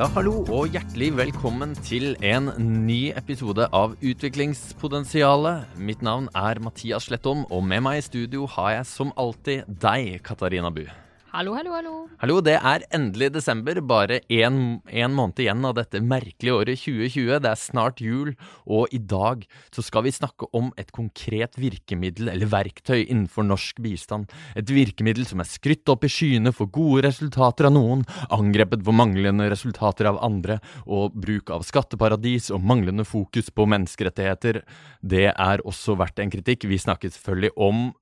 [0.00, 2.46] Ja, hallo og hjertelig velkommen til en
[2.86, 5.74] ny episode av Utviklingspotensialet.
[5.76, 10.22] Mitt navn er Mathias Slettholm, og med meg i studio har jeg som alltid deg,
[10.24, 10.86] Katarina Bu.
[11.30, 11.92] Hallo, hallo, hallo.
[12.18, 13.78] Hallo, det er endelig desember.
[13.86, 17.36] Bare én måned igjen av dette merkelige året 2020.
[17.44, 18.32] Det er snart jul,
[18.66, 23.78] og i dag så skal vi snakke om et konkret virkemiddel eller verktøy innenfor norsk
[23.78, 24.26] bistand.
[24.58, 28.02] Et virkemiddel som er skrytt opp i skyene for gode resultater av noen,
[28.34, 30.58] angrepet for manglende resultater av andre,
[30.90, 34.64] og bruk av skatteparadis og manglende fokus på menneskerettigheter.
[34.98, 36.66] Det er også verdt en kritikk.
[36.66, 37.92] Vi snakker selvfølgelig om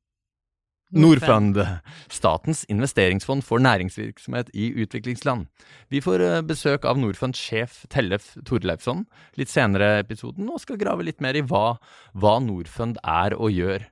[0.97, 1.59] Norfund,
[2.09, 5.45] statens investeringsfond for næringsvirksomhet i utviklingsland.
[5.93, 9.05] Vi får eh, besøk av Norfunds sjef Tellef Torleifsson
[9.37, 11.77] litt senere i episoden, og skal grave litt mer i hva,
[12.17, 13.85] hva Norfund er og gjør.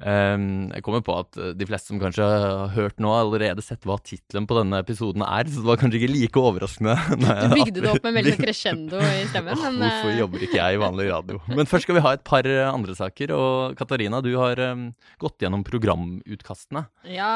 [0.00, 3.84] Um, jeg kommer på at eh, de fleste som kanskje har hørt nå, allerede sett
[3.88, 6.96] hva tittelen på denne episoden er, så det var kanskje ikke like overraskende.
[7.50, 9.60] Du bygde det opp med veldig crescendo i stemmen.
[9.60, 11.40] Men, Hvorfor eh, jobber ikke jeg i vanlig radio?
[11.58, 13.34] Men først skal vi ha et par eh, andre saker.
[13.36, 14.88] Og Katarina, du har um,
[15.20, 16.86] gått gjennom programutkastene.
[17.10, 17.32] Ja,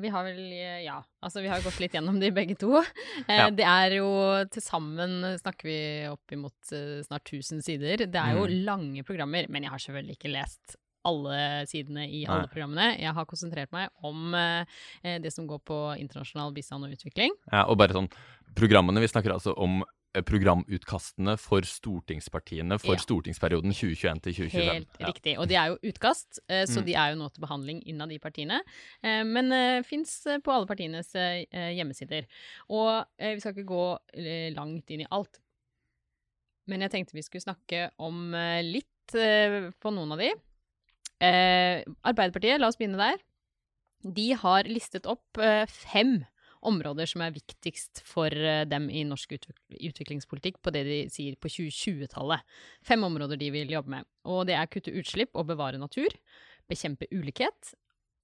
[0.00, 0.44] vi har vel
[0.84, 1.02] Ja.
[1.22, 2.80] Altså, vi har gått litt gjennom de begge to.
[3.28, 3.46] Ja.
[3.54, 4.08] Det er jo
[4.50, 8.06] til sammen snakker vi oppimot uh, snart 1000 sider.
[8.08, 8.56] Det er jo mm.
[8.66, 12.52] lange programmer, men jeg har selvfølgelig ikke lest alle sidene i alle Nei.
[12.52, 12.90] programmene.
[13.00, 17.34] Jeg har konsentrert meg om eh, det som går på internasjonal bistand og utvikling.
[17.50, 18.10] Ja, og bare sånn,
[18.58, 23.04] Programmene vi snakker altså om eh, programutkastene for stortingspartiene for ja.
[23.04, 24.66] stortingsperioden 2021 til 2025.
[24.68, 25.08] Helt ja.
[25.08, 25.34] riktig.
[25.40, 26.86] Og de er jo utkast, eh, så mm.
[26.88, 28.60] de er jo nå til behandling innad i partiene.
[29.00, 31.46] Eh, men eh, fins på alle partienes eh,
[31.78, 32.28] hjemmesider.
[32.68, 32.92] Og
[33.22, 33.86] vi skal ikke gå
[34.56, 35.40] langt inn i alt.
[36.68, 40.30] Men jeg tenkte vi skulle snakke om litt på noen av de.
[41.22, 43.20] Eh, Arbeiderpartiet, la oss begynne der.
[44.02, 46.22] De har listet opp eh, fem
[46.66, 51.50] områder som er viktigst for eh, dem i norsk utviklingspolitikk på det de sier på
[51.50, 52.42] 2020-tallet.
[52.86, 54.08] Fem områder de vil jobbe med.
[54.26, 56.10] Og det er kutte utslipp og bevare natur.
[56.70, 57.74] Bekjempe ulikhet.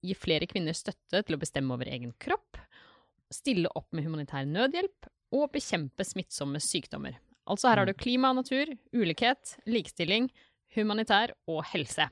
[0.03, 2.59] Gi flere kvinner støtte til å bestemme over egen kropp.
[3.31, 5.07] Stille opp med humanitær nødhjelp.
[5.39, 7.19] Og bekjempe smittsomme sykdommer.
[7.49, 8.01] Altså her har du mm.
[8.01, 10.27] klima og natur, ulikhet, likestilling,
[10.75, 12.09] humanitær og helse.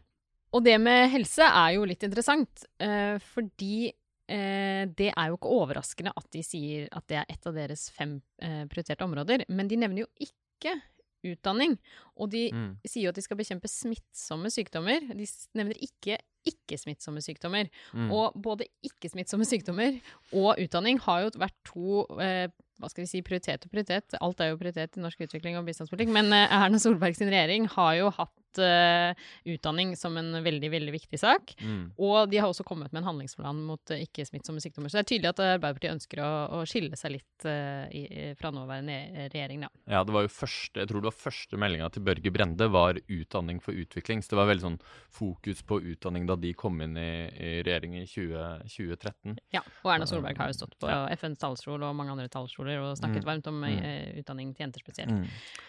[0.57, 5.53] Og det med helse er jo litt interessant, eh, fordi eh, det er jo ikke
[5.53, 9.45] overraskende at de sier at det er et av deres fem eh, prioriterte områder.
[9.53, 10.79] Men de nevner jo ikke
[11.28, 11.75] utdanning.
[12.18, 12.72] Og de mm.
[12.88, 15.06] sier jo at de skal bekjempe smittsomme sykdommer.
[15.13, 16.18] De nevner ikke
[16.51, 17.71] ikke-smittsomme sykdommer.
[17.93, 18.11] Mm.
[18.15, 19.99] Og både ikke-smittsomme sykdommer
[20.33, 22.47] og utdanning har jo vært to eh,
[22.77, 24.17] hva skal vi si, prioritet og prioritet.
[24.21, 26.13] Alt er jo prioritet i norsk utvikling og bistandspolitikk.
[26.13, 29.13] Men eh, Erna Solberg sin regjering har jo hatt uh,
[29.49, 31.53] utdanning som en veldig veldig viktig sak.
[31.61, 31.91] Mm.
[31.97, 34.91] Og de har også kommet med en handlingsplan mot uh, ikke-smittsomme sykdommer.
[34.91, 38.51] Så det er tydelig at Arbeiderpartiet ønsker å, å skille seg litt uh, i, fra
[38.55, 39.65] nåværende regjering.
[39.65, 39.71] Da.
[39.97, 43.01] Ja, det var jo første, jeg tror det var første meldinga til Børge Brende var
[43.03, 44.23] utdanning for utvikling.
[44.23, 44.81] Så det var veldig sånn
[45.17, 48.43] fokus på utdanning da de kom inn i, i regjering i 20,
[48.73, 49.37] 2013.
[49.55, 51.05] Ja, og Erna Solberg har jo stått på ja.
[51.17, 53.27] FNs talerstol og mange andre talerstoler og snakket mm.
[53.29, 54.19] varmt om mm.
[54.21, 55.13] utdanning til jenter spesielt.
[55.13, 55.27] Mm.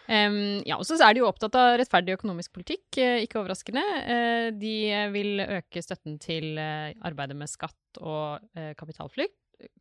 [0.08, 3.84] Um, ja, og så er de jo opptatt av rettferdig økonomisk politikk eh, ikke overraskende.
[4.14, 4.76] Eh, de
[5.14, 8.44] vil øke støtten til eh, arbeidet med skatt og
[8.78, 9.32] kapitalflyt,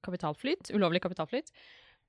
[0.05, 1.51] kapitalflyt ulovlig kapitalflyt.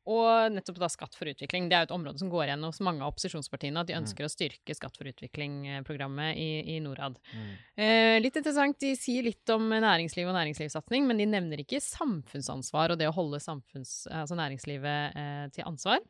[0.09, 1.69] Og nettopp da Skatt for utvikling.
[1.69, 4.03] Det er jo et område som går igjen hos mange av opposisjonspartiene, at de mm.
[4.03, 4.29] ønsker mm.
[4.29, 7.19] å styrke Skatt for utvikling-programmet i, i, Norad.
[7.35, 7.51] Mm.
[7.77, 12.95] Eh, litt interessant, de sier litt om næringsliv og næringslivssatsing, men de nevner ikke samfunnsansvar
[12.95, 16.01] og det å holde altså næringslivet eh, til ansvar.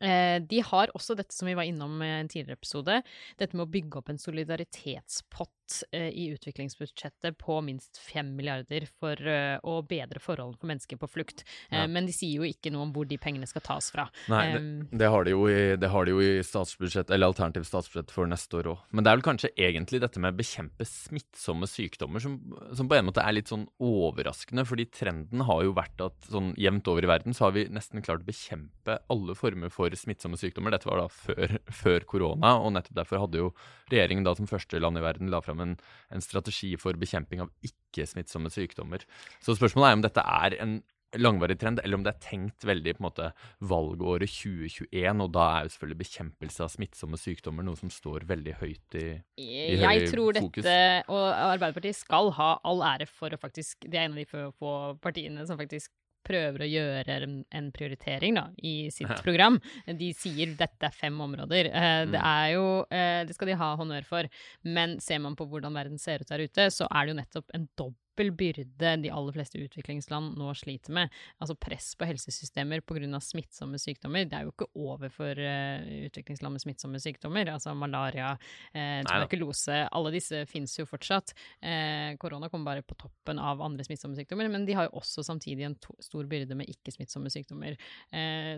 [0.00, 3.00] Eh, de har også dette som vi var innom i en tidligere episode,
[3.40, 9.14] dette med å bygge opp en solidaritetspott eh, i utviklingsbudsjettet på minst fem milliarder for
[9.14, 11.44] å bedre forholdene for mennesker på flukt.
[11.70, 11.84] Ja.
[11.90, 14.06] Men de sier jo ikke noe om hvor de pengene skal tas fra.
[14.30, 14.62] Nei, det,
[15.00, 18.60] det, har, de i, det har, de jo i, statsbudsjett, eller alternativt statsbudsjett for neste
[18.60, 18.84] år òg.
[18.94, 22.38] Men det er vel kanskje egentlig dette med å bekjempe smittsomme sykdommer som,
[22.72, 26.52] som, på en måte er litt sånn overraskende, fordi trenden har jo vært at sånn
[26.60, 29.98] jevnt over i verden så har vi nesten klart å bekjempe alle former for for
[29.98, 30.74] smittsomme sykdommer.
[30.74, 33.52] Dette var da før, før, korona, og nettopp derfor hadde jo
[33.92, 35.76] regjeringen da som første land i verden la fram en,
[36.14, 39.04] en strategi for bekjemping av ikke-smittsomme sykdommer.
[39.44, 40.82] Så spørsmålet er om dette er en
[41.20, 43.28] langvarig trend, eller om det er tenkt veldig på en måte
[43.70, 48.56] valgåret 2021, og da er jo selvfølgelig bekjempelse av smittsomme sykdommer noe som står veldig
[48.58, 49.04] høyt i,
[49.38, 50.64] i Jeg tror fokus.
[50.64, 54.26] dette, og Arbeiderpartiet skal ha all ære for å faktisk Det er en av de
[54.58, 55.92] få partiene som faktisk
[56.24, 59.18] prøver å gjøre en prioritering da, i sitt ja.
[59.24, 59.58] program.
[59.86, 61.70] De sier dette er fem områder.
[61.70, 62.14] Eh, mm.
[62.14, 64.30] Det er jo eh, Det skal de ha honnør for.
[64.64, 67.54] Men ser man på hvordan verden ser ut der ute, så er det jo nettopp
[67.56, 71.12] en dobbel byrde de aller fleste utviklingsland nå sliter med.
[71.42, 73.20] Altså press på helsesystemer pga.
[73.20, 74.24] smittsomme sykdommer.
[74.28, 77.50] Det er jo ikke over for uh, utviklingsland med smittsomme sykdommer.
[77.52, 78.34] Altså malaria,
[78.72, 79.88] eh, tuberkulose.
[79.90, 81.34] Alle disse fins jo fortsatt.
[81.60, 85.24] Eh, korona kommer bare på toppen av andre smittsomme sykdommer, men de har jo også
[85.26, 87.76] samtidig en stor byrde med ikke-smittsomme sykdommer.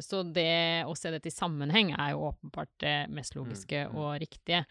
[0.03, 3.93] så det å se dette i sammenheng er jo åpenbart det mest mm, logiske mm,
[3.93, 3.99] mm.
[4.03, 4.63] og riktige.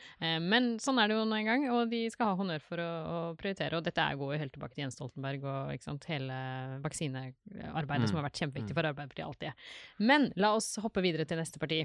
[0.42, 2.90] men sånn er det jo nå en gang, og de skal ha honnør for å,
[2.90, 3.78] å prioritere.
[3.78, 6.39] Og dette går jo helt tilbake til Jens Stoltenberg og sant, hele
[6.83, 8.10] vaksinearbeidet, mm.
[8.12, 8.77] som har vært kjempeviktig mm.
[8.77, 9.69] for Arbeiderpartiet alltid.
[10.12, 11.81] Men la oss hoppe videre til neste parti.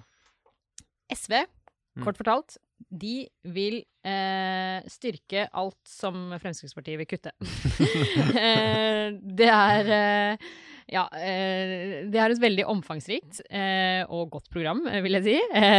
[1.11, 2.05] SV, mm.
[2.05, 2.59] kort fortalt,
[2.89, 7.33] de vil eh, styrke alt som Fremskrittspartiet vil kutte.
[8.41, 10.51] eh, det er eh,
[10.91, 15.37] ja, eh, det er et veldig omfangsrikt eh, og godt program, vil jeg si.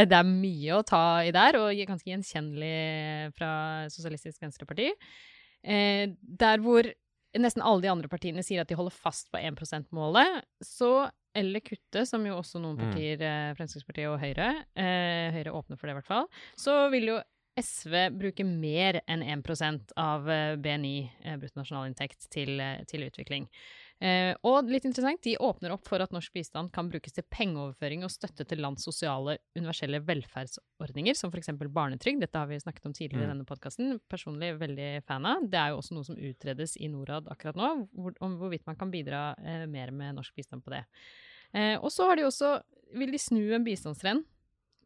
[0.07, 3.51] Det er mye å ta i der, og ganske gjenkjennelig fra
[3.91, 4.91] Sosialistisk Venstreparti.
[5.63, 6.87] Eh, der hvor
[7.37, 11.63] nesten alle de andre partiene sier at de holder fast på 1 %-målet, så eller
[11.63, 12.81] kutte, som jo også noen mm.
[12.83, 13.59] partier, mm.
[13.59, 16.27] Fremskrittspartiet og Høyre eh, Høyre åpner for det, i hvert fall.
[16.59, 17.21] Så vil jo
[17.61, 20.97] SV bruke mer enn 1% av eh, BNI,
[21.39, 22.59] bruttonasjonalinntekt, til,
[22.91, 23.47] til utvikling.
[24.01, 28.01] Eh, og litt interessant, de åpner opp for at norsk bistand kan brukes til pengeoverføring
[28.05, 31.51] og støtte til lands sosiale universelle velferdsordninger, som f.eks.
[31.69, 32.23] barnetrygd.
[32.25, 33.33] Dette har vi snakket om tidligere i mm.
[33.35, 33.99] denne podkasten.
[34.09, 35.45] Personlig veldig fan av.
[35.45, 38.79] Det er jo også noe som utredes i Norad akkurat nå, hvor, om hvorvidt man
[38.79, 40.81] kan bidra eh, mer med norsk bistand på det.
[41.53, 42.55] Eh, og så har de også
[42.97, 44.25] vil de snu en bistandstrend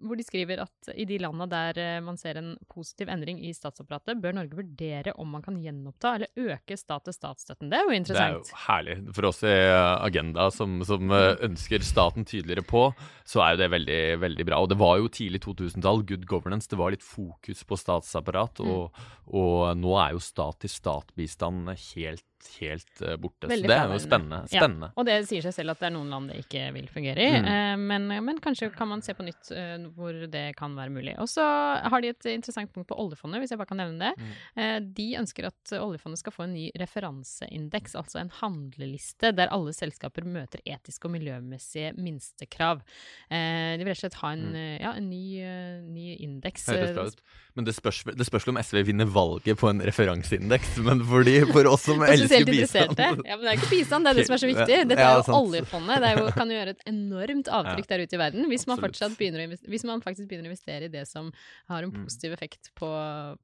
[0.04, 3.54] hvor de skriver at i de landene der eh, man ser en positiv endring i
[3.56, 7.72] statsapparatet, bør Norge vurdere om man kan gjenoppta eller øke stat-til-stat-støtten.
[7.72, 8.36] Det er jo interessant.
[8.36, 8.98] Det er jo herlig.
[9.16, 12.86] For oss i Agenda, som, som eh, ønsker staten tydeligere på,
[13.26, 14.62] så er jo det veldig, veldig bra.
[14.62, 16.70] Og det var jo tidlig 2000-tall, good governance.
[16.72, 18.60] Det var litt fokus på statsapparat.
[18.60, 18.72] Mm.
[18.76, 22.28] Og, og nå er jo stat-til-stat-bistand helt
[22.60, 23.50] helt uh, borte.
[23.50, 24.40] Veldig så det er jo spennende.
[24.50, 24.90] spennende.
[24.92, 27.26] Ja, og det sier seg selv at det er noen land det ikke vil fungere
[27.26, 27.48] i, mm.
[27.50, 31.16] uh, men, men, kanskje kan man se på nytt uh, hvor det kan være mulig.
[31.22, 34.14] Og så har de et interessant punkt på oljefondet, hvis jeg bare kan nevne det.
[34.16, 34.88] Mm.
[34.96, 40.28] de ønsker at oljefondet skal få en ny referanseindeks, altså en handleliste der alle selskaper
[40.28, 42.84] møter etiske og miljømessige minstekrav.
[43.30, 44.76] de vil rett og slett ha en, mm.
[44.84, 45.26] ja, en ny,
[45.96, 46.70] ny indeks.
[47.56, 51.70] Men det spørs, det spørs om SV vinner valget på en referanseindeks, men fordi, for
[51.72, 53.08] oss som elsker elsker interesserte.
[53.26, 54.78] Ja, men det er ikke bistand, det er det som er så viktig.
[54.92, 56.04] Dette er jo oljefondet.
[56.04, 59.86] Det jo, kan jo gjøre et enormt avtrykk der ute i verden hvis man, hvis
[59.88, 61.32] man, faktisk begynner å investere i det som
[61.72, 62.06] har en mm.
[62.06, 62.90] positiv effekt på,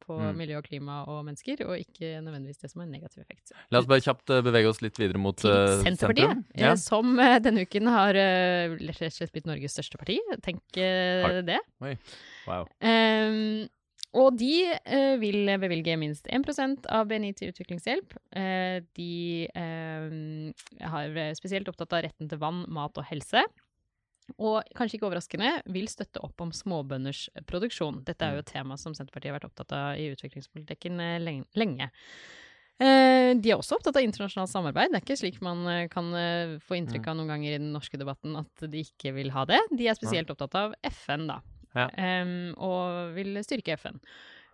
[0.06, 0.30] på mm.
[0.38, 3.56] miljø og klima og mennesker, og ikke nødvendigvis det som har en negativ effekt.
[3.74, 6.76] La oss bare kjapt uh, bevege oss litt videre mot uh, Senterpartiet, ja.
[6.80, 10.20] som uh, denne uken har rett og slett blitt Norges største parti.
[10.46, 11.62] Tenk det.
[11.82, 11.96] Oi.
[12.48, 12.68] Wow.
[12.82, 13.70] Um,
[14.18, 18.16] og de eh, vil bevilge minst 1% av BNI til utviklingshjelp.
[18.36, 19.12] Eh, de
[19.48, 20.16] eh,
[20.92, 23.46] er spesielt opptatt av retten til vann, mat og helse.
[24.40, 28.02] Og kanskje ikke overraskende vil støtte opp om småbønders produksjon.
[28.08, 31.90] Dette er jo et tema som Senterpartiet har vært opptatt av i utviklingspolitikken eh, lenge.
[32.82, 34.94] Eh, de er også opptatt av internasjonalt samarbeid.
[34.94, 36.12] Det er ikke slik man eh, kan
[36.64, 39.60] få inntrykk av noen ganger i den norske debatten at de ikke vil ha det.
[39.74, 41.42] De er spesielt opptatt av FN, da.
[41.76, 41.88] Ja.
[42.24, 44.00] Um, og vil styrke FN.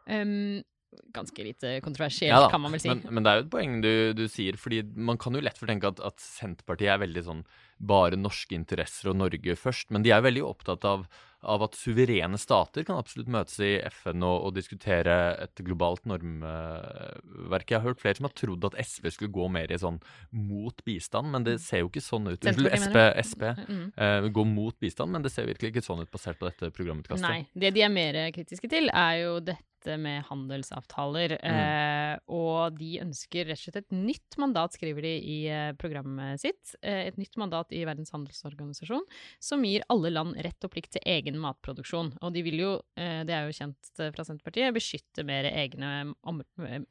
[0.08, 0.64] Um,
[1.14, 2.90] ganske lite kontroversielt, ja, kan man vel si.
[2.90, 5.60] Men, men, det er jo et poeng du, du, sier, fordi man kan jo lett
[5.60, 9.92] fortenke at, at Senterpartiet er veldig sånn bare norske interesser og Norge først.
[9.94, 11.04] Men de er veldig opptatt av,
[11.46, 17.70] av at suverene stater kan absolutt møtes i FN og, og diskutere et globalt normverk.
[17.70, 20.00] Jeg har hørt flere som har trodd at SV skulle gå mer i sånn
[20.34, 22.42] mot bistand, men det ser jo ikke sånn ut.
[22.42, 23.86] Unnskyld, SP, SP mm.
[24.00, 27.28] uh, går mot bistand, men det ser virkelig ikke sånn ut basert på dette programutkastet.
[27.28, 27.46] Nei.
[27.54, 31.38] Det de er mer kritiske til, er jo dette dette med handelsavtaler.
[31.40, 31.58] Mm.
[31.58, 36.42] Eh, og de ønsker rett og slett et nytt mandat, skriver de i eh, programmet
[36.44, 36.76] sitt.
[36.82, 39.06] Eh, et nytt mandat i Verdens handelsorganisasjon
[39.40, 42.14] som gir alle land rett og plikt til egen matproduksjon.
[42.22, 46.14] Og de vil jo, eh, det er jo kjent fra Senterpartiet, beskytte mer egne,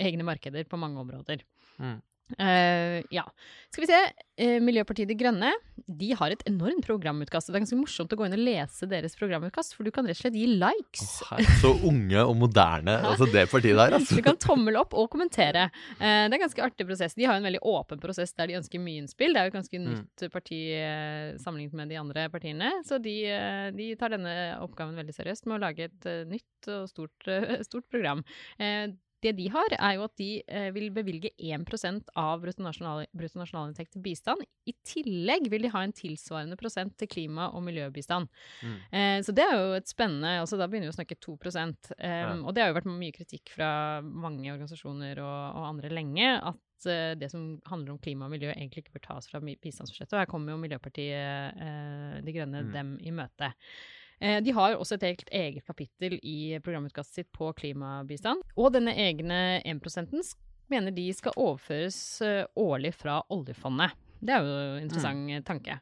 [0.00, 1.45] egne markeder på mange områder.
[1.83, 1.99] Mm.
[2.35, 3.23] Uh, ja.
[3.71, 3.99] Skal vi se.
[4.37, 5.52] Uh, Miljøpartiet De Grønne
[5.87, 7.47] de har et enormt programutkast.
[7.47, 10.18] Det er ganske morsomt å gå inn og lese deres programutkast, for du kan rett
[10.18, 11.04] og slett gi likes.
[11.23, 13.95] Oh, så unge og moderne, altså det partiet der.
[14.00, 14.18] Altså.
[14.18, 15.68] Du kan tommel opp og kommentere.
[16.00, 17.14] Uh, det er en ganske artig prosess.
[17.14, 19.37] De har en veldig åpen prosess der de ønsker mye innspill.
[19.37, 19.88] Det er jo et ganske mm.
[19.95, 20.61] nytt parti
[21.42, 22.75] sammenlignet med de andre partiene.
[22.88, 23.16] Så de,
[23.76, 27.30] de, tar denne oppgaven veldig seriøst med å lage et nytt og stort,
[27.68, 28.26] stort program.
[29.25, 31.65] Det de har, er jo at de eh, vil bevilge 1
[32.19, 34.45] av bruttonasjonalinntekt til bistand.
[34.69, 38.29] I tillegg vil de ha en tilsvarende prosent til klima- og miljøbistand.
[38.63, 38.77] Mm.
[38.91, 41.75] Eh, så det er jo et spennende altså Da begynner vi å snakke 2 um,
[41.99, 42.37] ja.
[42.43, 43.71] Og det har jo vært mye kritikk fra
[44.05, 46.31] mange organisasjoner og, og andre lenge.
[46.37, 50.15] at uh, det som handler om klima og miljø, egentlig ikke bør tas fra bistandsbudsjettet.
[50.15, 52.73] Og her kommer jo Miljøpartiet uh, De Grønne mm.
[52.75, 53.55] dem i møte.
[54.21, 58.43] Eh, de har også et helt eget kapittel i programutkastet sitt på klimabistand.
[58.57, 60.35] Og denne egne 1%
[60.73, 63.97] mener de skal overføres eh, årlig fra oljefondet.
[64.21, 65.45] Det er jo en interessant mm.
[65.47, 65.81] tanke.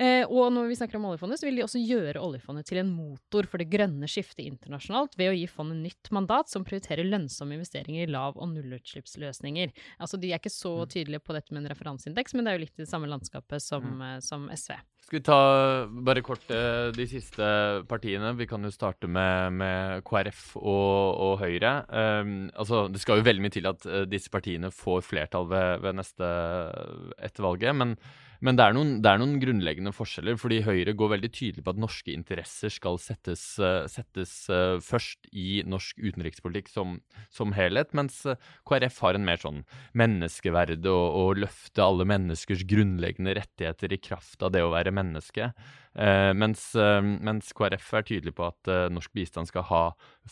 [0.00, 2.92] Eh, og når vi snakker om oljefondet, så vil de også gjøre oljefondet til en
[2.94, 7.58] motor for det grønne skiftet internasjonalt ved å gi fondet nytt mandat som prioriterer lønnsomme
[7.58, 9.74] investeringer i lav- og nullutslippsløsninger.
[10.00, 10.88] Altså, De er ikke så mm.
[10.94, 13.64] tydelige på dette med en referanseindeks, men det er jo litt i det samme landskapet
[13.64, 14.02] som, mm.
[14.08, 14.80] Eh, som SV.
[15.02, 15.38] Skal vi ta
[16.08, 17.44] bare kort eh, de siste
[17.90, 18.32] partiene?
[18.38, 21.76] Vi kan jo starte med, med KrF og, og Høyre.
[21.90, 25.98] Um, altså, det skal jo veldig mye til at disse partiene får flertall ved, ved
[26.00, 26.28] neste
[27.20, 27.76] etter valget.
[27.76, 27.98] men
[28.42, 31.74] men det er, noen, det er, noen, grunnleggende forskjeller, fordi Høyre går veldig tydelig på
[31.74, 36.96] at norske interesser skal settes, uh, settes uh, først i norsk utenrikspolitikk som,
[37.30, 38.34] som, helhet, mens uh,
[38.66, 39.62] KrF har en mer sånn
[39.98, 45.52] menneskeverde og, og løfte alle menneskers grunnleggende rettigheter i kraft av det å være menneske.
[45.94, 49.82] Eh, mens, eh, mens, KrF er tydelig på at eh, norsk bistand skal ha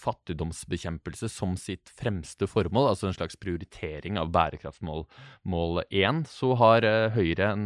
[0.00, 5.04] fattigdomsbekjempelse som sitt fremste formål, altså en slags prioritering av bærekraftsmål
[5.50, 7.64] mål 1, så har Høyre en,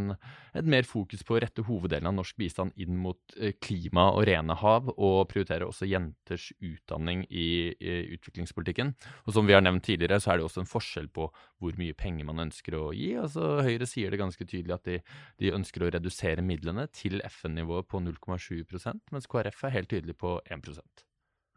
[0.57, 4.57] et mer fokus på å rette hoveddelen av norsk bistand inn mot klima og rene
[4.59, 8.95] hav, og prioritere også jenters utdanning i, i utviklingspolitikken.
[9.29, 11.29] Og som vi har nevnt tidligere, så er det også en forskjell på
[11.61, 13.13] hvor mye penger man ønsker å gi.
[13.21, 14.99] Altså Høyre sier det ganske tydelig at de,
[15.45, 20.37] de ønsker å redusere midlene til FN-nivået på 0,7% mens KrF er helt tydelig på
[20.45, 20.71] 1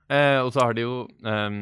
[0.09, 1.59] eh, Og så har de jo eh,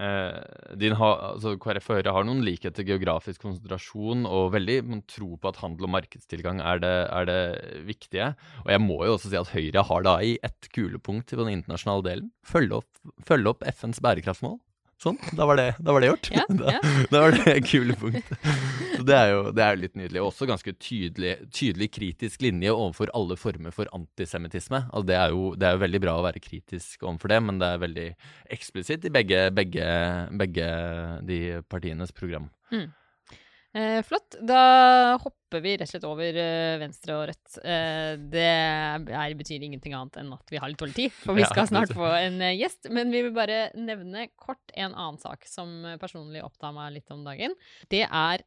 [0.00, 5.36] eh, ha, altså KrF og Høyre har noen likheter geografisk konsentrasjon og veldig man tror
[5.38, 7.40] på at handel og markedstilgang er det, er det,
[7.88, 8.32] viktige.
[8.64, 11.60] Og jeg må jo også si at Høyre har da i ett kulepunkt på den
[11.60, 14.58] internasjonale delen følge opp, følge opp FNs bærekraftsmål.
[15.04, 16.28] Sånn, da var det, da var det gjort.
[16.32, 16.92] Ja, da, ja.
[17.12, 18.30] da, var det kule punkt.
[19.04, 20.22] det er, jo, det er litt nydelig.
[20.22, 24.86] Og også ganske tydelig, tydelig, kritisk linje overfor alle former for antisemittisme.
[24.88, 27.60] Altså det, er jo, det er jo veldig bra å være kritisk overfor det, men
[27.60, 28.08] det er veldig
[28.56, 29.88] eksplisitt i begge, begge,
[30.40, 30.68] begge
[31.28, 32.48] de partienes program.
[32.72, 32.88] Mm.
[33.74, 34.36] Eh, flott.
[34.46, 37.56] Da hopper vi rett og slett over eh, Venstre og Rødt.
[37.66, 41.46] Eh, det er, betyr ingenting annet enn at vi har litt dårlig tid, for vi
[41.50, 42.86] skal snart få en eh, gjest.
[42.94, 47.26] Men vi vil bare nevne kort en annen sak som personlig opptar meg litt om
[47.26, 47.58] dagen.
[47.90, 48.46] Det er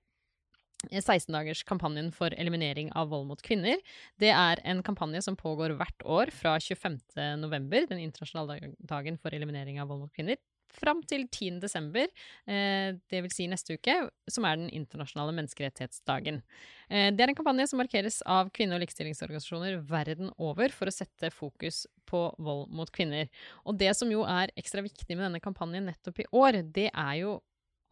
[0.88, 3.82] 16-dagers-kampanjen for eliminering av vold mot kvinner.
[4.22, 9.82] Det er en kampanje som pågår hvert år fra 25.11., den internasjonale dagen for eliminering
[9.82, 10.40] av vold mot kvinner,
[10.74, 11.60] fram til 10.
[11.64, 12.08] desember,
[12.48, 13.96] eh, det vil si neste uke,
[14.30, 16.42] som er den internasjonale menneskerettighetsdagen.
[16.90, 20.94] Eh, det er en kampanje som markeres av kvinne- og likestillingsorganisasjoner verden over for å
[20.94, 23.30] sette fokus på vold mot kvinner.
[23.66, 27.16] Og det som jo er ekstra viktig med denne kampanjen nettopp i år, det er
[27.22, 27.42] jo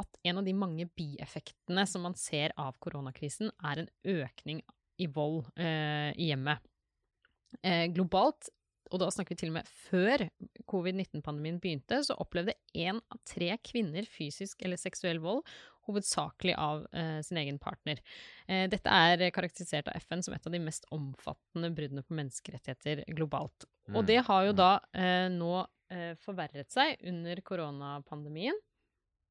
[0.01, 4.61] at en av de mange bieffektene som man ser av koronakrisen, er en økning
[4.99, 6.59] i vold eh, i hjemmet.
[7.63, 8.49] Eh, globalt
[8.91, 10.25] og da snakker vi til og med før
[10.69, 15.41] covid-19-pandemien begynte, så opplevde én av tre kvinner fysisk eller seksuell vold,
[15.85, 18.01] hovedsakelig av eh, sin egen partner.
[18.47, 23.03] Eh, dette er karakterisert av FN som et av de mest omfattende bruddene på menneskerettigheter
[23.17, 23.67] globalt.
[23.89, 23.99] Mm.
[23.99, 24.59] Og det har jo mm.
[24.61, 25.51] da eh, nå
[25.93, 28.57] eh, forverret seg under koronapandemien.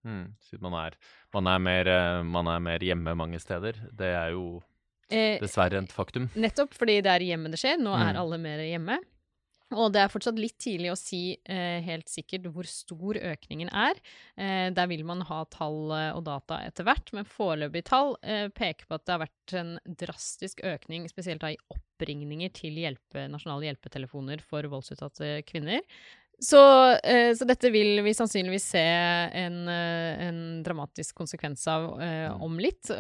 [0.05, 0.29] Mm.
[0.61, 0.99] Man, er,
[1.35, 3.81] man, er mer, eh, man er mer hjemme mange steder.
[3.91, 4.61] Det er jo
[5.09, 6.29] eh, dessverre et faktum.
[6.37, 7.81] Nettopp fordi det er hjemme det skjer.
[7.81, 8.07] Nå mm.
[8.07, 9.01] er alle mer hjemme.
[9.73, 13.99] Og det er fortsatt litt tidlig å si eh, helt sikkert hvor stor økningen er.
[14.37, 18.47] Eh, der vil man ha tall eh, og data etter hvert, men foreløpige tall eh,
[18.55, 19.73] peker på at det har vært en
[20.05, 25.81] drastisk økning, spesielt da i oppringninger til hjelpe, nasjonale hjelpetelefoner for voldsutsatte kvinner.
[26.39, 32.27] Så, eh, så, dette vil vi sannsynligvis se en, eh, en dramatisk konsekvens av eh,
[32.33, 32.43] mm.
[32.43, 32.91] om litt,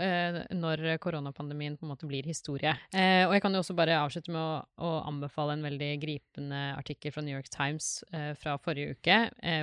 [0.54, 2.72] når koronapandemien på en måte blir historie.
[2.94, 6.62] Eh, og jeg kan jo også bare avslutte med å, å, anbefale en veldig gripende
[6.78, 9.18] artikkel fra New York Times eh, fra forrige uke,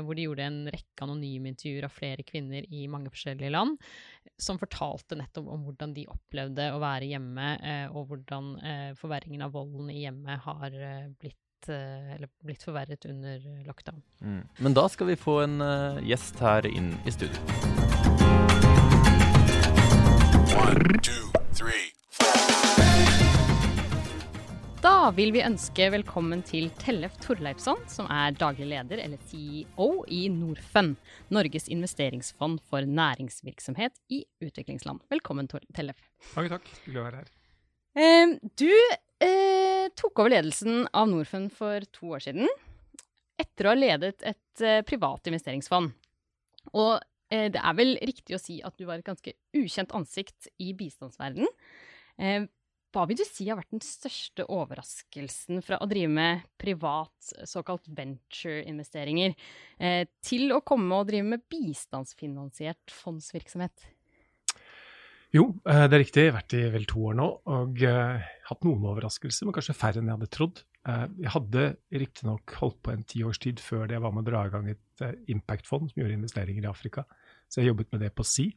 [0.05, 3.79] hvor de gjorde en rekke anonyme intervjuer av flere kvinner i mange forskjellige land,
[4.41, 7.47] som fortalte nettopp om hvordan de opplevde å være hjemme,
[7.95, 8.51] og hvordan
[8.99, 10.75] forverringen av volden i hjemmet har
[11.21, 14.01] blitt eller blitt forverret under lockdown.
[14.21, 14.41] Mm.
[14.57, 17.37] Men da skal vi få en uh, gjest her inn i studio.
[24.81, 30.03] Da Da vil vi ønske velkommen til Tellef Torleifsson, som er daglig leder, eller CEO,
[30.05, 30.95] i Norfund,
[31.33, 35.01] Norges investeringsfond for næringsvirksomhet i utviklingsland.
[35.09, 35.97] Velkommen, Tellef.
[36.35, 36.69] Takk, takk.
[36.85, 37.31] Hyggelig å være her.
[37.91, 42.47] Du eh, tok over ledelsen av Norfund for to år siden,
[43.41, 45.91] etter å ha ledet et eh, privat investeringsfond.
[46.71, 46.93] Og
[47.33, 50.71] eh, det er vel riktig å si at du var et ganske ukjent ansikt i
[50.77, 51.51] bistandsverdenen.
[52.21, 52.47] Eh,
[52.91, 57.13] hva vil du si har vært den største overraskelsen fra å drive med privat,
[57.47, 59.35] såkalt venture-investeringer,
[59.79, 63.87] eh, til å komme og drive med bistandsfinansiert fondsvirksomhet?
[65.31, 66.23] Jo, eh, det er riktig.
[66.25, 69.77] Jeg har vært i vel to år nå og uh, hatt noen overraskelser, men kanskje
[69.79, 70.59] færre enn jeg hadde trodd.
[70.83, 71.63] Uh, jeg hadde
[72.03, 75.05] riktignok holdt på en tiårstid før det jeg var med å dra i gang et
[75.05, 77.05] uh, impact-fond som gjorde investeringer i Afrika.
[77.47, 78.49] Så jeg jobbet med det på Si,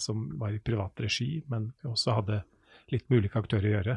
[0.00, 2.38] som var i privat regi, men også hadde
[2.88, 3.96] litt med ulike aktører å gjøre.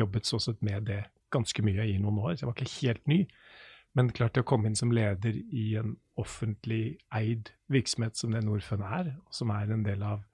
[0.00, 0.96] Jobbet sånn sett med det
[1.30, 3.18] ganske mye i noen år, så jeg var ikke helt ny.
[3.94, 8.82] Men klart å komme inn som leder i en offentlig eid virksomhet som det Norfund
[8.82, 10.24] er, som er en del av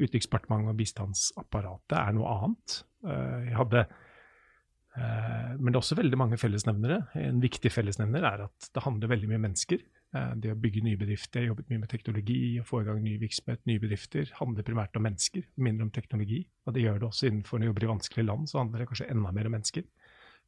[0.00, 2.78] Utenriksdepartementet og bistandsapparatet, er noe annet.
[3.06, 7.00] Eh, jeg hadde eh, men det er også veldig mange fellesnevnere.
[7.20, 9.84] En viktig fellesnevner er at det handler veldig mye om mennesker.
[10.16, 13.02] Eh, det å bygge nye bedrifter, jeg jobbet mye med teknologi, å få i gang
[13.04, 16.40] ny virksomhet, nye bedrifter, handler primært om mennesker, mindre om teknologi.
[16.66, 18.90] Og det gjør det også innenfor når du jobber i vanskelige land, så handler det
[18.92, 19.88] kanskje enda mer om mennesker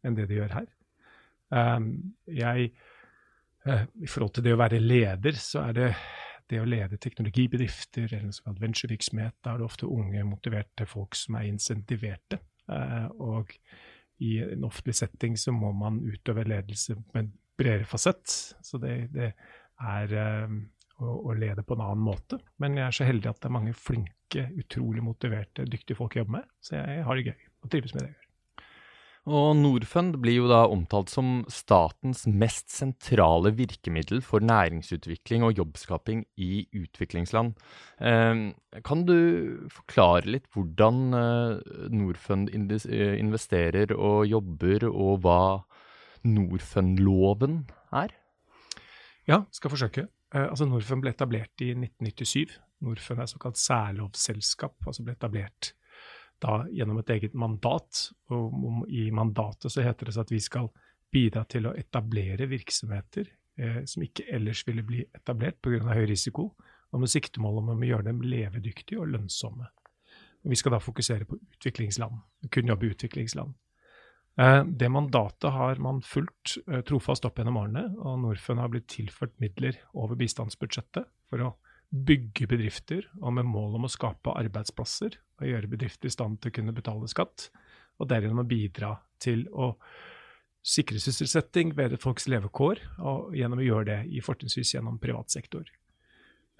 [0.05, 0.67] enn det det gjør her.
[2.29, 2.65] Jeg,
[3.65, 5.87] I forhold til det å være leder, så er det
[6.55, 11.19] det å lede teknologibedrifter eller en såkalt venturevirksomhet, da er det ofte unge, motiverte folk
[11.19, 12.41] som er insentiverte.
[12.71, 13.53] Uh, og
[14.25, 18.31] i en offentlig setting så må man utøve ledelse med bredere fasett.
[18.65, 19.33] Så det, det
[19.83, 20.59] er uh,
[21.03, 22.41] å, å, lede på en annen måte.
[22.63, 26.25] Men jeg er så heldig at det er mange flinke, utrolig motiverte, dyktige folk jeg
[26.25, 26.53] jobber med.
[26.65, 28.24] Så jeg har det gøy og trives med det jeg gjør.
[29.25, 36.27] Og Norfund blir jo da omtalt som statens mest sentrale virkemiddel for næringsutvikling og jobbskaping
[36.37, 37.55] i utviklingsland.
[38.05, 38.43] Eh,
[38.85, 39.17] kan du
[39.73, 45.41] forklare litt hvordan eh, Norfund investerer og jobber, og hva
[46.29, 47.63] Norfund-loven
[47.97, 48.13] er?
[49.25, 50.05] Ja, skal forsøke.
[50.35, 52.59] Eh, altså Norfund ble etablert i 1997.
[52.85, 55.73] Norfund er såkalt særlovsselskap, altså ble etablert
[56.43, 58.09] da gjennom et eget mandat.
[58.35, 60.71] Og I mandatet så heter det at vi skal
[61.15, 63.29] bidra til å etablere virksomheter
[63.61, 65.85] eh, som ikke ellers ville bli etablert pga.
[65.95, 66.51] høy risiko,
[66.95, 69.69] og med siktemål om å gjøre dem levedyktige og lønnsomme.
[70.45, 72.19] Vi skal da fokusere på utviklingsland,
[72.53, 73.55] kun jobbe i utviklingsland.
[74.41, 78.91] Eh, det mandatet har man fulgt eh, trofast opp gjennom årene, og Norfund har blitt
[78.91, 81.55] tilført midler over bistandsbudsjettet for å
[81.91, 86.51] bygge bedrifter, og med mål om å skape arbeidsplasser og gjøre bedrifter i stand til
[86.51, 87.49] å kunne betale skatt,
[88.01, 89.75] og derigjennom bidra til å
[90.65, 95.69] sikre sysselsetting, bedre folks levekår, og gjennom å gjøre det i fortrinnsvis gjennom privat sektor.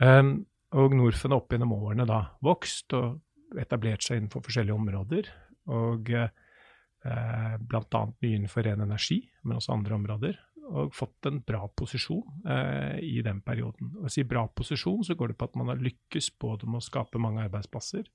[0.03, 5.29] Um, og Norfund har opp gjennom årene da vokst og etablert seg innenfor forskjellige områder.
[5.71, 8.01] og eh, bl.a.
[8.21, 10.41] mye innenfor ren energi, men også andre områder.
[10.65, 13.93] Og fått en bra posisjon eh, i den perioden.
[14.01, 16.81] Og å si bra posisjon, så går det på at man har lykkes både med
[16.81, 18.07] å skape mange arbeidsplasser,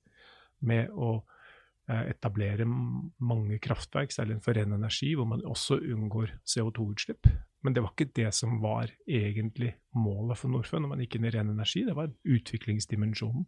[0.66, 7.30] med å eh, etablere mange kraftverk, særlig innenfor ren energi, hvor man også unngår CO2-utslipp.
[7.62, 11.28] Men det var ikke det som var egentlig målet for Norfund når man gikk inn
[11.28, 11.84] i ren energi.
[11.86, 13.46] Det var utviklingsdimensjonen.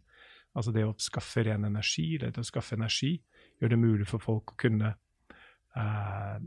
[0.53, 3.15] Altså det å skaffe ren energi, det å skaffe energi,
[3.59, 4.93] gjør det mulig for folk å kunne
[5.75, 6.41] Eh,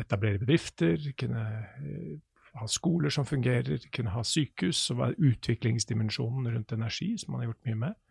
[0.00, 1.44] etablere bedrifter, kunne
[1.82, 2.16] eh,
[2.56, 7.52] ha skoler som fungerer, kunne ha sykehus, og være utviklingsdimensjonen rundt energi, som man har
[7.52, 8.02] gjort mye med.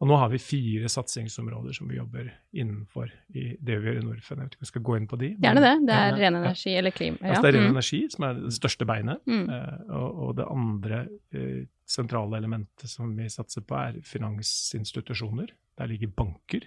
[0.00, 4.04] Og nå har vi fire satsingsområder som vi jobber innenfor i det vi gjør i
[4.06, 4.40] Norfund.
[4.40, 5.28] Jeg vet ikke om vi skal gå inn på de.
[5.44, 5.72] Gjerne det.
[5.90, 7.20] Det er ren energi eller klima.
[7.20, 7.34] Ja.
[7.34, 7.74] Altså det er ren mm.
[7.74, 9.20] energi som er det største beinet.
[9.28, 9.42] Mm.
[9.52, 11.02] Uh, og, og, det andre
[11.36, 15.52] uh, sentrale elementet som vi satser på, er finansinstitusjoner.
[15.76, 16.64] Der ligger banker,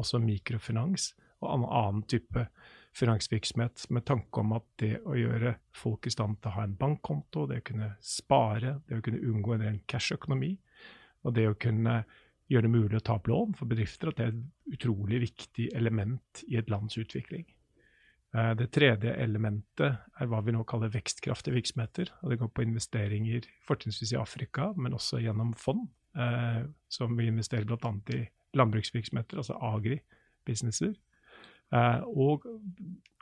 [0.00, 1.10] også mikrofinans
[1.44, 2.46] og annen type
[2.96, 6.74] finansvirksomhet, med tanke om at det å gjøre folk i stand til å ha en
[6.78, 10.56] bankkonto, det å kunne spare, det å kunne unngå en ren cash-økonomi,
[11.24, 12.00] og det å kunne
[12.50, 15.70] gjøre det mulig å ta opp lån for bedrifter, at det er et utrolig viktig
[15.78, 17.46] element i et lands utvikling.
[18.34, 22.10] Eh, det tredje elementet er hva vi nå kaller vekstkraftige virksomheter.
[22.22, 27.30] og Det går på investeringer fortrinnsvis i Afrika, men også gjennom fond, eh, som vi
[27.30, 27.94] investerer bl.a.
[28.14, 28.26] i
[28.58, 30.94] landbruksvirksomheter, altså agri-businesser.
[31.70, 32.46] Eh, og,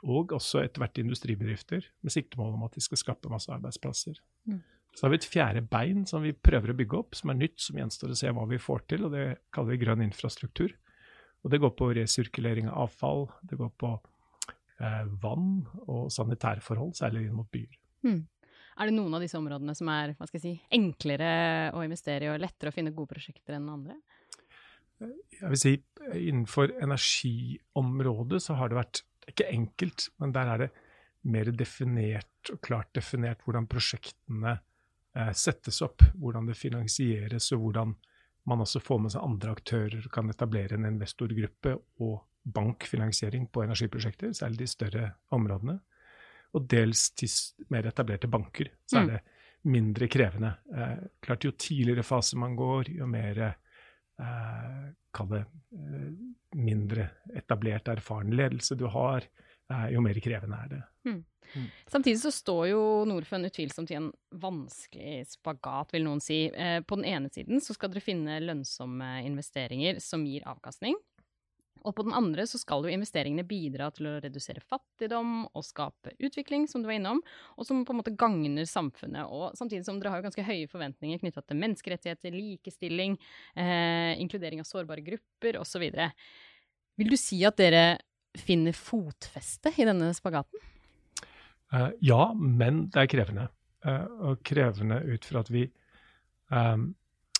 [0.01, 4.17] og, også etter hvert industribedrifter, med siktemål om at de skal skape masse arbeidsplasser.
[4.49, 4.61] Mm.
[4.95, 7.59] Så har vi et fjerde bein som vi prøver å bygge opp, som er nytt,
[7.61, 10.73] som gjenstår å se hva vi får til, og det kaller vi grønn infrastruktur.
[11.45, 13.93] Og det går på resirkulering av avfall, det går på
[14.81, 17.77] eh, vann og sanitære forhold, særlig inn mot byer.
[18.07, 18.23] Mm.
[18.79, 21.29] Er det noen av disse områdene som er hva skal jeg si, enklere
[21.75, 23.97] å investere i og lettere å finne gode prosjekter enn andre?
[24.99, 25.73] Jeg vil si
[26.19, 30.69] innenfor energiområdet så har det vært ikke enkelt, men der er det
[31.29, 34.55] mer definert og klart definert hvordan prosjektene
[35.15, 37.93] eh, settes opp, hvordan det finansieres, og hvordan
[38.49, 42.15] man også får med seg andre aktører og kan etablere en investorgruppe og
[42.49, 45.77] bankfinansiering på energiprosjekter, særlig de større områdene.
[46.57, 47.29] Og dels til
[47.69, 49.11] mer etablerte banker, så er mm.
[49.11, 50.53] det mindre krevende.
[50.73, 53.57] Eh, klart Jo tidligere fase man går, jo mer eh,
[55.15, 56.09] Kall det eh,
[56.59, 59.25] mindre etablert, erfaren ledelse du har,
[59.93, 60.79] jo mer krevende er det.
[61.05, 61.19] Mm.
[61.55, 61.67] Mm.
[61.87, 64.09] Samtidig så står jo Norfund utvilsomt i en
[64.41, 66.43] vanskelig spagat, vil noen si.
[66.53, 70.97] Eh, på den ene siden så skal dere finne lønnsomme investeringer som gir avkastning.
[71.87, 76.13] Og på den andre så skal jo investeringene bidra til å redusere fattigdom og skape
[76.17, 77.21] utvikling, som du var innom,
[77.55, 79.29] og som på en måte gagner samfunnet.
[79.31, 83.17] Og samtidig som dere har jo ganske høye forventninger knytta til menneskerettigheter, likestilling,
[83.55, 85.87] eh, inkludering av sårbare grupper osv.
[86.99, 87.99] Vil du si at dere
[88.37, 90.67] finner fotfeste i denne spagaten?
[91.73, 93.47] Uh, ja, men det er krevende.
[93.85, 95.67] Uh, og krevende ut fra at vi,
[96.51, 96.89] um,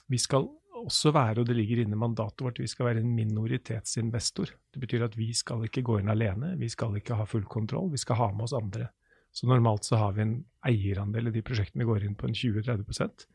[0.08, 0.48] vi skal
[0.88, 4.54] også være, og det ligger inne i mandatet vårt, vi skal være en minoritetsinvestor.
[4.74, 7.92] Det betyr at vi skal ikke gå inn alene, vi skal ikke ha full kontroll,
[7.94, 8.90] vi skal ha med oss andre.
[9.32, 12.36] Så normalt så har vi en eierandel i de prosjektene vi går inn på en
[12.36, 13.26] 20-30%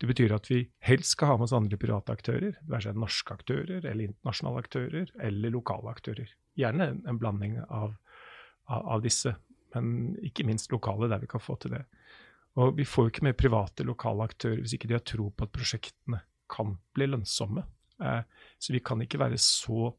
[0.00, 3.00] Det betyr at vi helst skal ha med oss andre private aktører, det være seg
[3.00, 6.32] norske aktører eller internasjonale aktører eller lokale aktører.
[6.56, 7.94] Gjerne en, blanding av,
[8.68, 9.34] av, av, disse,
[9.74, 11.84] men ikke minst lokale, der vi kan få til det.
[12.60, 15.46] Og vi får jo ikke med private, lokale aktører hvis ikke de har tro på
[15.46, 17.64] at prosjektene kan bli lønnsomme.
[18.02, 18.22] Eh,
[18.58, 19.92] så vi kan ikke være så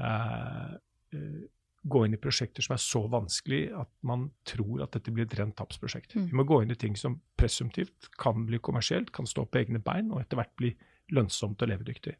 [0.00, 0.78] eh,
[1.16, 1.42] eh
[1.82, 5.34] gå inn i prosjekter som er så vanskelig at man tror at dette blir et
[5.38, 6.14] rent tapsprosjekt.
[6.14, 6.28] Mm.
[6.30, 9.82] Vi må gå inn i ting som presumptivt kan bli kommersielt, kan stå på egne
[9.82, 10.70] bein og etter hvert bli
[11.10, 12.14] lønnsomt og levedyktig.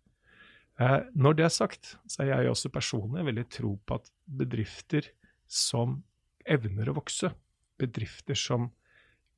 [0.81, 5.13] Eh, når det er sagt, så er jeg også personlig veldig tro på at bedrifter
[5.47, 6.01] som
[6.49, 7.31] evner å vokse,
[7.79, 8.71] bedrifter som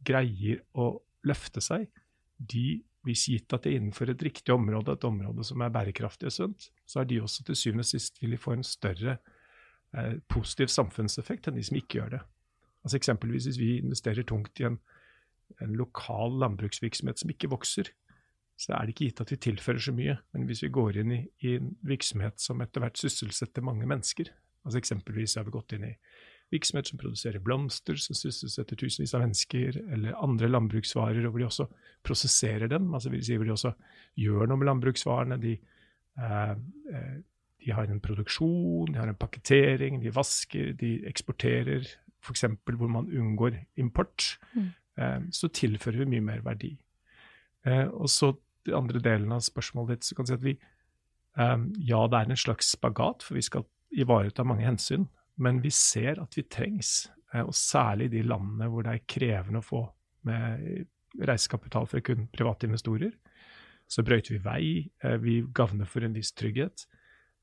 [0.04, 0.94] greier å
[1.28, 1.88] løfte seg,
[2.38, 6.31] de, hvis gitt at det er innenfor et riktig område, et område som er bærekraftig
[6.31, 9.19] og sunt, så er de også til syvende og sist vil de få en større
[9.97, 12.23] eh, positiv samfunnseffekt enn de som ikke gjør det.
[12.85, 14.79] Altså Eksempelvis hvis vi investerer tungt i en,
[15.61, 17.93] en lokal landbruksvirksomhet som ikke vokser,
[18.57, 20.17] så er det ikke gitt at vi tilfører så mye.
[20.33, 24.31] Men hvis vi går inn i, i en virksomhet som etter hvert sysselsetter mange mennesker,
[24.64, 25.95] altså eksempelvis har vi gått inn i
[26.55, 31.69] virksomhet som produserer blomster, som sysselsetter tusenvis av mennesker, eller andre landbruksvarer, hvor de også
[32.07, 33.75] prosesserer dem, altså vil si hvor de også
[34.21, 35.40] gjør noe med landbruksvarene.
[35.43, 35.57] De,
[36.19, 36.51] eh,
[36.95, 37.14] eh
[37.64, 41.87] de har en produksjon, de har en pakketering, de vasker, de eksporterer,
[42.21, 42.45] f.eks.
[42.77, 44.35] hvor man unngår import.
[44.53, 44.67] Mm.
[45.01, 46.75] Eh, så tilfører vi mye mer verdi.
[47.64, 48.35] Eh, og så
[48.67, 50.59] den andre delen av spørsmålet ditt, så kan du si at vi
[51.35, 55.09] Ja, det er en slags spagat, for vi skal ivareta mange hensyn.
[55.37, 59.07] Men vi ser at vi trengs, eh, og særlig i de landene hvor det er
[59.11, 59.85] krevende å få
[60.29, 60.87] med
[61.27, 63.14] reisekapital fra kun private investorer.
[63.90, 64.66] Så brøyter vi vei,
[65.03, 66.87] eh, vi gagner for en viss trygghet.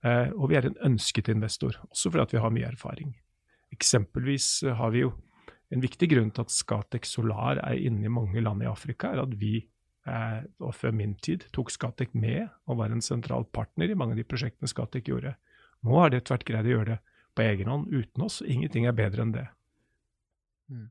[0.03, 3.13] Eh, og vi er en ønsket investor, også fordi vi har mye erfaring.
[3.71, 5.13] Eksempelvis har vi jo
[5.71, 9.21] en viktig grunn til at Scatec Solar er inne i mange land i Afrika, er
[9.21, 9.69] at vi,
[10.59, 14.19] og før min tid, tok Scatec med og var en sentral partner i mange av
[14.19, 15.37] de prosjektene Scatec gjorde.
[15.85, 16.99] Nå har de tvert greid å gjøre det
[17.35, 18.41] på egen hånd uten oss.
[18.45, 19.47] Ingenting er bedre enn det.
[20.71, 20.87] Mm.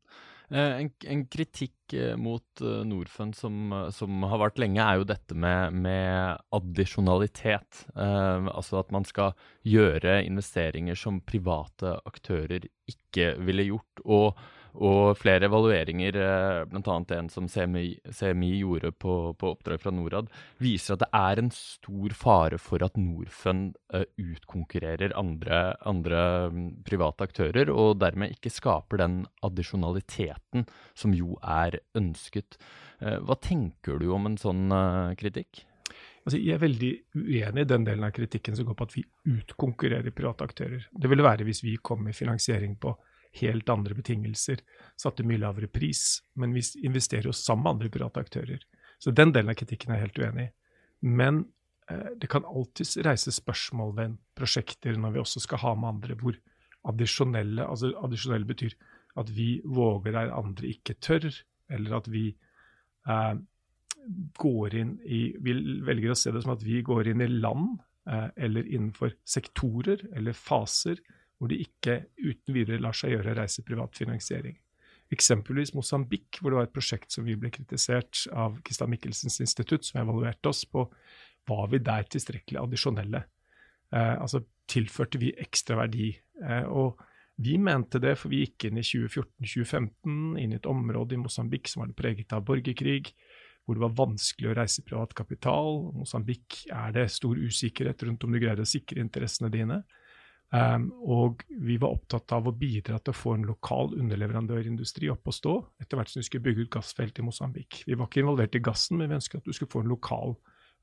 [0.50, 5.06] Eh, en, en, kritikk eh, mot uh, Norfund som, som, har vært lenge, er jo
[5.06, 7.84] dette med, med addisjonalitet.
[7.94, 14.02] Uh, altså at man skal gjøre investeringer som private aktører ikke ville gjort.
[14.04, 14.42] og
[14.78, 16.96] og flere evalueringer, eh, bl.a.
[17.16, 20.30] en som CMI, CMI gjorde på, på, oppdrag fra Norad,
[20.62, 26.68] viser at det er en stor fare for at Norfund uh, utkonkurrerer andre, andre um,
[26.86, 32.60] private aktører, og dermed ikke skaper den addisjonaliteten som jo er ønsket.
[33.02, 34.70] Uh, hva tenker du om en sånn
[35.18, 35.64] kritikk?
[36.20, 39.04] Altså, jeg er veldig uenig i den delen av kritikken som går på at vi
[39.32, 40.84] utkonkurrerer private aktører.
[40.92, 42.92] Det ville være hvis vi kom med finansiering på
[43.38, 44.62] helt andre betingelser,
[44.98, 46.20] satte mye lavere pris.
[46.34, 48.62] Men vi investerer jo sammen med andre private aktører.
[48.98, 50.52] Så den delen av kritikken er jeg helt uenig i.
[51.06, 51.44] Men
[51.88, 56.18] eh, det kan alltids reise spørsmål ved prosjekter når vi også skal ha med andre,
[56.20, 56.36] hvor
[56.90, 58.74] addisjonelle altså addisjonelle betyr
[59.20, 61.28] at vi våger der andre ikke tør,
[61.70, 62.30] eller at vi
[63.08, 63.34] eh,
[64.40, 65.54] går inn i Vi
[65.86, 70.02] velger å se det som at vi går inn i land eh, eller innenfor sektorer
[70.16, 71.00] eller faser
[71.40, 74.58] hvor det ikke uten videre lar seg gjøre reiseprivat finansiering.
[75.10, 79.88] Eksempelvis Mosambik, hvor det var et prosjekt som vi ble kritisert av Kristian Michelsens institutt,
[79.88, 80.84] som evaluerte oss på
[81.48, 83.24] var vi der tilstrekkelig addisjonelle.
[83.90, 86.12] Eh, altså tilførte vi ekstra verdi.
[86.44, 87.00] Eh, og
[87.40, 91.72] vi mente det, for vi gikk inn i 2014-2015 inn i et område i Mosambik
[91.72, 93.14] som var preget av borgerkrig,
[93.64, 95.88] hvor det var vanskelig å reise privat kapital.
[95.96, 99.80] Mosambik er det stor usikkerhet rundt om du greier å sikre interessene dine.
[100.50, 105.30] Um, og vi var opptatt av å bidra til å få en lokal underleverandørindustri opp
[105.30, 107.84] å stå, etter hvert som vi skulle bygge ut gassfelt i Mosambik.
[107.86, 110.34] Vi var ikke involvert i gassen, men vi ønsket at du skulle få en lokal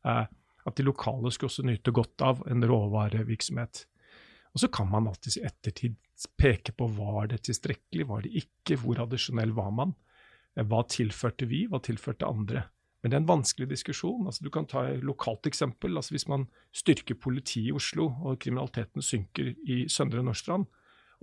[0.08, 0.26] uh,
[0.68, 3.86] At de lokale skulle også nyte godt av en råvarevirksomhet.
[4.52, 5.96] Og så kan man alltid i ettertid
[6.40, 9.94] peke på var det tilstrekkelig, var det ikke, hvor addisjonell var man?
[10.58, 12.66] Eh, hva tilførte vi, hva tilførte andre?
[13.08, 14.26] Men det er en vanskelig diskusjon.
[14.28, 15.94] Altså, du kan ta et lokalt eksempel.
[15.96, 16.42] Altså, hvis man
[16.76, 20.66] styrker politiet i Oslo, og kriminaliteten synker i Søndre Nordstrand,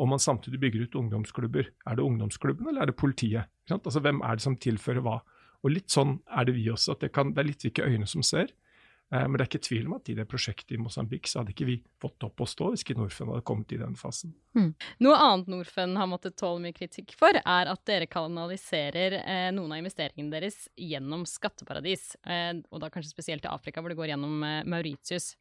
[0.01, 3.53] og man samtidig bygger ut ungdomsklubber, er det ungdomsklubben eller er det politiet?
[3.69, 5.19] Altså, hvem er det som tilfører hva?
[5.61, 6.97] Og Litt sånn er det vi også.
[6.97, 8.49] at Det, kan, det er litt hvilke øyne som ser.
[9.13, 11.53] Eh, men det er ikke tvil om at i det prosjektet i Mosambik så hadde
[11.55, 14.33] ikke vi fått opp å stå hvis ikke Norfund hadde kommet i den fasen.
[14.57, 14.71] Mm.
[15.05, 19.75] Noe annet Norfund har måttet tåle mye kritikk for, er at dere kanaliserer eh, noen
[19.77, 22.15] av investeringene deres gjennom skatteparadis.
[22.25, 25.35] Eh, og da kanskje spesielt til Afrika, hvor det går gjennom eh, Mauritius.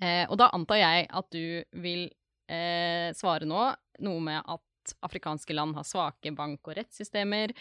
[0.00, 2.06] Eh, og da antar jeg at du vil
[2.50, 3.70] eh, svare nå
[4.02, 7.52] noe med at afrikanske land har svake bank- og rettssystemer.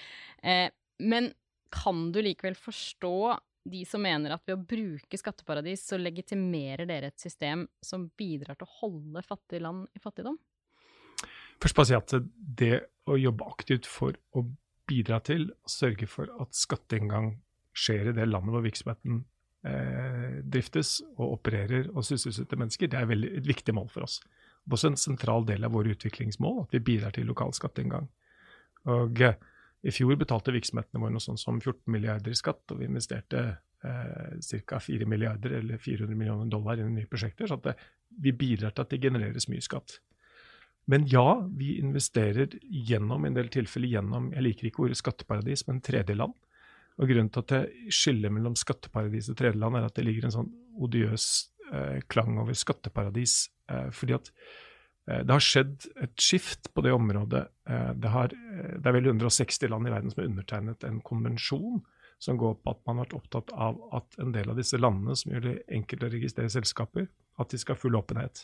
[1.05, 1.27] men
[1.71, 3.13] kan du likevel forstå
[3.63, 8.57] de som mener at ved å bruke skatteparadis, så legitimerer dere et system som bidrar
[8.57, 10.39] til å holde fattige land i fattigdom?
[11.61, 12.15] Først bare si at
[12.61, 12.73] det
[13.09, 14.45] å jobbe aktivt for å
[14.89, 17.35] bidra til å sørge for at skatteinngang
[17.77, 19.21] skjer i det landet hvor virksomheten
[19.67, 24.19] eh, driftes og opererer og sysselsetter mennesker, det er veldig, et viktig mål for oss.
[24.61, 28.09] Det er også en sentral del av våre utviklingsmål at vi bidrar til lokal skatteinngang.
[28.89, 29.37] Og eh,
[29.81, 33.41] i fjor betalte virksomhetene våre noe sånt som 14 milliarder i skatt, og vi investerte
[33.81, 34.79] eh, ca.
[34.79, 37.49] 4 milliarder eller 400 millioner dollar i nye prosjekter.
[37.49, 37.73] Så det,
[38.21, 39.97] vi bidrar til at det genereres mye skatt.
[40.89, 41.25] Men ja,
[41.57, 46.33] vi investerer gjennom en del tilfeller gjennom Jeg liker ikke ordet skatteparadis, men tredjeland.
[47.01, 50.35] Og Grunnen til at jeg skiller mellom skatteparadis og tredjeland, er at det ligger en
[50.35, 51.27] sånn odiøs
[51.71, 53.47] eh, klang over skatteparadis.
[53.71, 54.29] Eh, fordi at
[55.07, 57.47] det har skjedd et skift på det området.
[57.69, 61.01] Eh, det, har, eh, det, er vel 160 land i verden som har undertegnet en
[61.05, 61.81] konvensjon
[62.21, 65.15] som går på at man har vært opptatt av at en del av disse landene
[65.17, 67.07] som gjør det enkelt å registrere selskaper,
[67.41, 68.43] at de skal ha full åpenhet.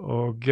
[0.00, 0.48] Og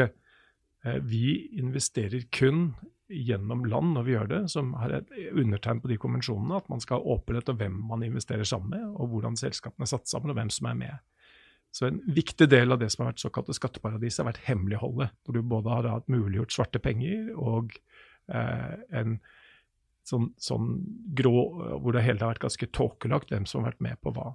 [1.08, 1.22] vi
[1.56, 2.74] investerer kun
[3.08, 6.84] gjennom land når vi gjør det, som har et undertegn på de konvensjonene, at man
[6.84, 10.32] skal ha åpenhet om hvem man investerer sammen med, og hvordan selskapene er satt sammen,
[10.32, 11.21] og hvem som er med.
[11.72, 15.14] Så en viktig del av det som har vært såkalte skatteparadis, har vært hemmeligholdet.
[15.24, 17.72] Hvor du både har hatt muliggjort svarte penger og
[18.28, 19.16] eh, en
[20.04, 20.74] sånn, sånn,
[21.16, 21.32] grå
[21.80, 24.34] Hvor det hele har vært ganske tåkelagt hvem som har vært med på hva.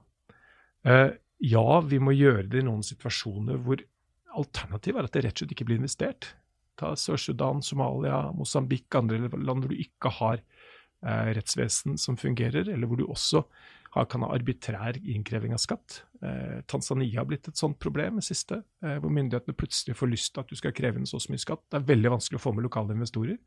[0.87, 1.11] Eh,
[1.45, 3.83] ja, vi må gjøre det i noen situasjoner hvor
[4.37, 6.31] alternativet er at det rett og slett ikke blir investert.
[6.77, 12.89] Ta Sør-Sudan, Somalia, Mosambik, andre land hvor du ikke har eh, rettsvesen som fungerer, eller
[12.89, 13.45] hvor du også
[14.05, 16.03] kan ha arbitrær innkreving av skatt.
[16.21, 20.33] Eh, Tanzania har blitt et sånt problem i siste, eh, hvor myndighetene plutselig får lyst
[20.33, 21.63] til at du skal kreve inn så mye skatt.
[21.71, 23.37] Det er veldig vanskelig å få med lokale investorer.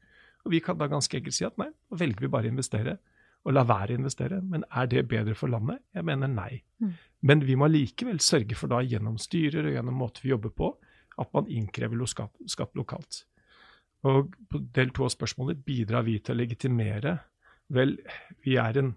[0.44, 2.98] Og Vi kan da ganske enkelt si at nei, da velger vi bare å investere,
[3.44, 4.40] og la være å investere.
[4.42, 5.80] Men er det bedre for landet?
[5.94, 6.62] Jeg mener nei.
[6.80, 6.94] Mm.
[7.22, 10.76] Men vi må likevel sørge for da gjennom styrer og gjennom måter vi jobber på,
[11.20, 13.24] at man innkrever skatt, skatt lokalt.
[14.08, 17.18] Og på del to av spørsmålet bidrar vi til å legitimere
[17.70, 18.00] Vel,
[18.42, 18.88] vi er en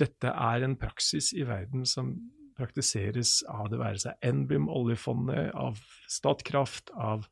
[0.00, 2.14] dette er en praksis i verden som
[2.56, 7.26] praktiseres av det være seg NBIM, oljefondet, av Statkraft, av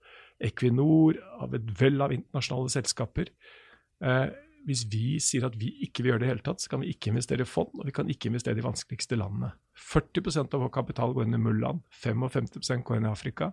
[0.44, 3.30] Equinor, av et vell av internasjonale selskaper.
[4.04, 4.26] Eh,
[4.64, 6.92] hvis vi sier at vi ikke vil gjøre det i hele tatt, så kan vi
[6.92, 9.52] ikke investere i fond, og vi kan ikke investere i de vanskeligste landene.
[9.92, 13.50] 40% av vår kapital går inn i MUL-land, 55% går inn i Afrika.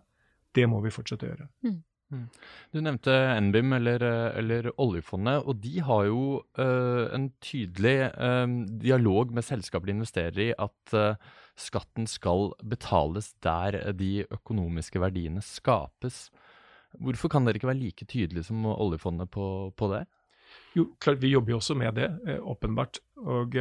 [0.55, 1.47] Det må vi fortsette å gjøre.
[1.67, 1.79] Mm.
[2.11, 2.25] Mm.
[2.73, 4.03] Du nevnte NBIM, eller,
[4.35, 6.23] eller, oljefondet, og de har jo
[6.59, 8.47] uh, en tydelig uh,
[8.81, 15.43] dialog med selskaper de investerer i, at uh, skatten skal betales der de økonomiske verdiene
[15.45, 16.25] skapes.
[16.99, 20.03] Hvorfor kan dere ikke være like tydelige som oljefondet på, på det?
[20.75, 22.09] Jo, klart Vi jobber jo også med det,
[22.43, 22.99] åpenbart.
[23.23, 23.55] Og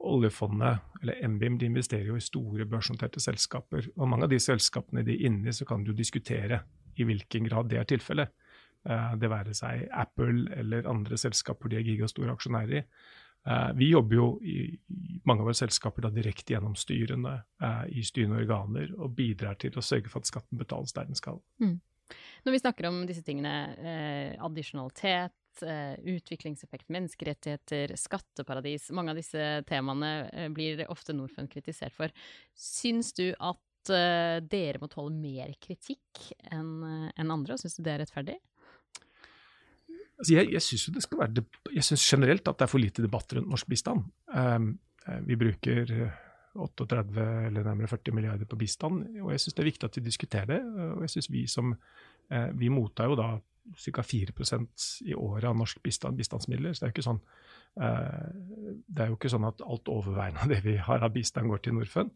[0.00, 3.90] oljefondet, eller NBIM, de investerer jo i store børsnoterte selskaper.
[3.98, 6.62] Og mange av de selskapene de er inne i, så kan du diskutere
[7.00, 8.32] i hvilken grad det er tilfellet.
[8.84, 12.84] Uh, det være seg Apple eller andre selskaper de er gigastore aksjonærer i.
[13.44, 14.58] Uh, vi jobber jo i,
[15.28, 19.76] mange av våre selskaper da direkte gjennom styrene uh, i styrende organer og bidrar til
[19.76, 21.42] å sørge for at skatten betales der den skal.
[21.60, 21.80] Mm.
[22.44, 29.64] Når vi snakker om disse tingene, eh, addisjonalitet, eh, utviklingseffekt, menneskerettigheter, skatteparadis, mange av disse
[29.68, 32.12] temaene eh, blir ofte Norfund kritisert for.
[32.54, 33.60] Syns du at
[33.92, 38.02] eh, dere må tåle mer kritikk enn eh, enn andre, og syns du det er
[38.04, 38.36] rettferdig?
[40.14, 44.04] Altså jeg jeg syns generelt at det er for lite debatt rundt norsk bistand.
[44.30, 44.76] Um,
[45.26, 45.90] vi bruker
[46.54, 50.04] 38 eller nærmere 40 milliarder på bistand, og jeg syns det er viktig at vi
[50.06, 50.60] diskuterer det.
[50.94, 53.28] og jeg synes Vi som, uh, vi mottar jo da
[53.74, 54.02] ca.
[54.06, 56.72] 4% i året av norsk bistand, bistandsmidler.
[56.72, 57.22] så det er jo ikke sånn
[57.74, 61.58] det er jo ikke sånn at alt overveiende av det vi har av bistand, går
[61.64, 62.12] til Norfund.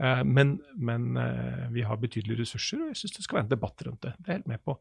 [0.00, 1.10] Eh, men, men
[1.74, 4.14] vi har betydelige ressurser, og jeg syns det skal være en debatt rundt det.
[4.18, 4.78] Det er jeg helt med på.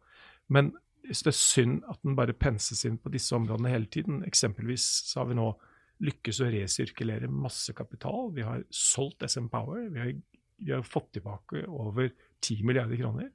[0.50, 0.72] Men
[1.10, 4.24] det er synd at den bare penses inn på disse områdene hele tiden.
[4.28, 5.50] Eksempelvis så har vi nå
[6.06, 8.30] lykkes å resirkulere masse kapital.
[8.36, 9.88] Vi har solgt SM Power.
[9.92, 10.12] Vi har,
[10.58, 13.32] vi har fått tilbake over 10 milliarder kroner.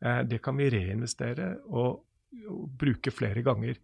[0.00, 2.04] Eh, det kan vi reinvestere og,
[2.46, 3.80] og, bruke flere ganger.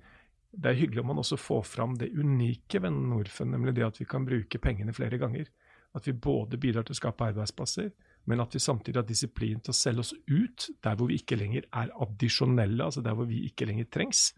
[0.55, 4.01] Det er hyggelig om man også får fram det unike ved Norfund, nemlig det at
[4.01, 5.51] vi kan bruke pengene flere ganger.
[5.95, 7.91] At vi både bidrar til å skape arbeidsplasser,
[8.31, 11.39] men at vi samtidig har disiplin til å selge oss ut der hvor vi ikke
[11.39, 14.31] lenger er addisjonelle, altså der hvor vi ikke lenger trengs.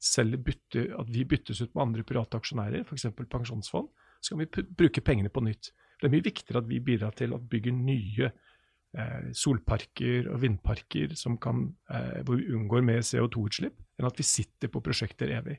[0.00, 3.08] Selv bytte, at vi byttes ut med andre private aksjonærer, f.eks.
[3.16, 5.72] pensjonsfond, så kan vi bruke pengene på nytt.
[6.00, 11.12] Det er mye viktigere at vi bidrar til å bygge nye eh, solparker og vindparker
[11.40, 15.58] kan, eh, hvor vi unngår mer CO2-utslipp, enn at vi sitter på prosjekter evig.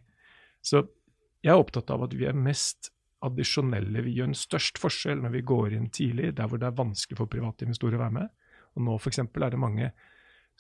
[0.62, 0.86] Så
[1.42, 2.92] jeg er opptatt av at vi er mest
[3.26, 6.78] addisjonelle vi gjør en størst forskjell når vi går inn tidlig, der hvor det er
[6.78, 8.34] vanskelig for private investorer å være med.
[8.76, 9.92] Og Nå eksempel, er det mange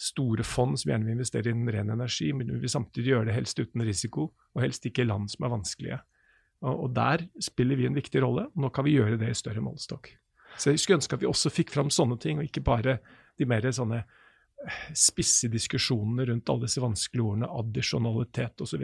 [0.02, 3.36] store fond som gjerne vil investere i ren energi, men vi vil samtidig gjøre det
[3.36, 6.00] helst uten risiko, og helst ikke i land som er vanskelige.
[6.62, 8.47] Og, Der spiller vi en viktig rolle.
[8.56, 10.12] Nå kan vi gjøre det i større målestokk.
[10.58, 13.00] Så Jeg skulle ønske at vi også fikk fram sånne ting, og ikke bare
[13.38, 18.84] de mer sånne eh, spisse diskusjonene rundt alle disse vanskelige ordene, addisjonalitet osv.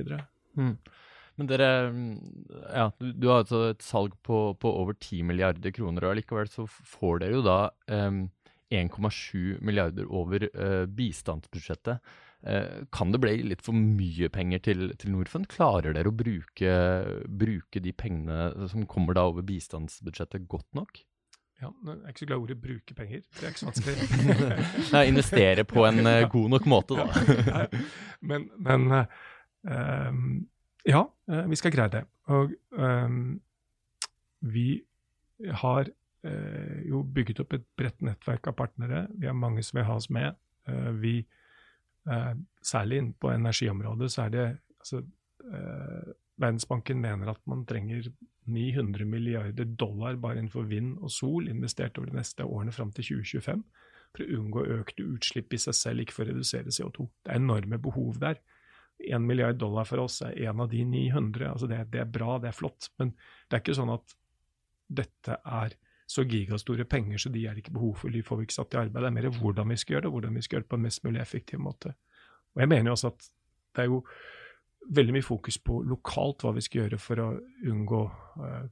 [0.57, 0.77] Mm.
[1.37, 1.69] Men dere,
[2.73, 6.65] ja, du har altså et salg på, på over 10 milliarder kroner, og likevel så
[6.67, 7.57] får dere jo da
[7.93, 8.23] um,
[8.73, 12.01] 1,7 milliarder over uh, bistandsbudsjettet.
[12.41, 15.45] Uh, kan det bli litt for mye penger til, til Norfund?
[15.53, 16.73] Klarer dere å bruke,
[17.29, 21.03] bruke, de pengene som kommer da over bistandsbudsjettet, godt nok?
[21.61, 23.23] Ja, Jeg er ikke så glad i ordet 'bruke penger'.
[23.33, 23.95] Det er ikke så vanskelig.
[24.93, 27.65] Nei, investere på en uh, god nok måte, da.
[28.29, 28.91] men, men
[29.65, 30.29] um,
[30.87, 32.03] ja, eh, vi skal greie det.
[32.33, 33.39] Og um,
[34.47, 34.67] vi
[35.61, 35.89] har
[36.27, 39.05] uh, jo bygget opp et bredt nettverk av partnere.
[39.15, 40.37] Vi har mange som vil ha oss med.
[40.69, 41.19] Uh, vi,
[42.09, 44.47] uh, særlig på energiområdet så er det
[44.79, 45.03] altså,
[46.37, 48.09] Verdensbanken mener at man trenger
[48.51, 53.15] 900 milliarder dollar bare innenfor vind og sol investert over de neste årene fram til
[53.15, 53.63] 2025
[54.15, 57.07] for å unngå økte utslipp i seg selv, ikke for å redusere CO2.
[57.25, 58.39] Det er enorme behov der.
[58.99, 61.51] 1 milliard dollar for oss er en av de 900.
[61.51, 62.89] altså det, det, er bra, det er flott.
[62.97, 63.13] Men
[63.47, 64.15] det er ikke sånn at
[64.87, 65.75] dette er
[66.07, 68.79] så gigastore penger, så de er ikke behov for, de får vi ikke satt i
[68.79, 69.03] arbeid.
[69.03, 70.79] Det er mer hvordan vi skal gjøre det, og hvordan vi skal gjøre det på
[70.79, 71.93] en mest mulig effektiv måte.
[72.55, 73.27] Og Jeg mener jo også at
[73.75, 74.01] det er jo
[74.97, 77.27] veldig mye fokus på lokalt hva vi skal gjøre for å
[77.67, 78.01] unngå
[78.39, 78.63] uh,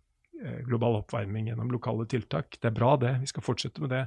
[0.66, 2.56] global oppvarming gjennom lokale tiltak.
[2.56, 3.18] Det er bra, det.
[3.26, 4.06] Vi skal fortsette med det.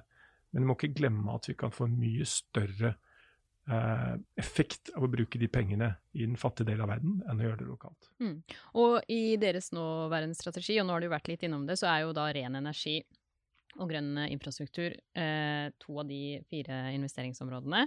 [0.50, 2.94] Men vi må ikke glemme at vi kan få mye større
[4.40, 7.60] effekt av å bruke de pengene i den fattige delen av verden enn å gjøre
[7.60, 8.08] det lokalt.
[8.22, 8.38] Mm.
[8.80, 12.06] Og i deres nåværende strategi, og nå har du vært litt innom det, så er
[12.06, 12.96] jo da ren energi
[13.78, 17.84] og grønn infrastruktur eh, to av de fire investeringsområdene.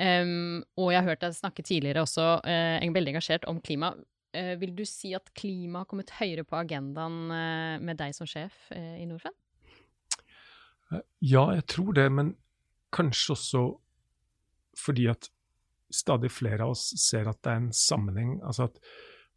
[0.00, 3.92] Um, og jeg har hørt deg snakke tidligere også, eh, veldig engasjert om klima.
[4.32, 8.28] Eh, vil du si at klima har kommet høyere på agendaen eh, med deg som
[8.28, 9.36] sjef eh, i Norfund?
[11.24, 12.34] Ja, jeg tror det, men
[12.92, 13.62] kanskje også
[14.78, 15.28] fordi at
[15.92, 18.38] stadig flere av oss ser at det er en sammenheng.
[18.42, 18.78] altså at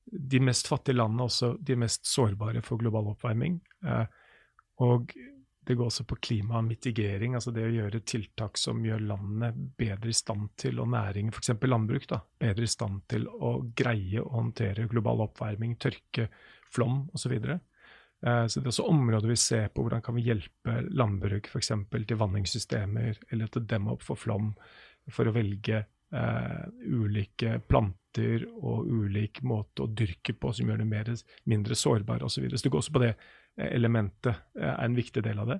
[0.05, 3.59] De mest fattige landene er også de mest sårbare for global oppvarming.
[3.85, 4.05] Eh,
[4.85, 5.11] og
[5.65, 10.15] det går også på klimamitigering, altså det å gjøre tiltak som gjør landene bedre i
[10.15, 11.55] stand til, og næringen, f.eks.
[11.65, 16.27] landbruk, da, bedre i stand til å greie å håndtere global oppvarming, tørke,
[16.69, 17.23] flom osv.
[17.25, 17.59] Så, videre.
[18.21, 21.73] eh, så det er også områder vi ser på hvordan kan vi hjelpe landbruk f.eks.
[21.95, 24.53] til vanningssystemer, eller til å demme opp for flom
[25.11, 25.83] for å velge
[26.15, 31.11] eh, ulike planter og ulik måte å dyrke på som gjør det mer,
[31.51, 32.37] mindre sårbar osv.
[32.37, 32.57] Så, videre.
[32.57, 35.59] så det går også på det eh, elementet, eh, er en viktig del av det.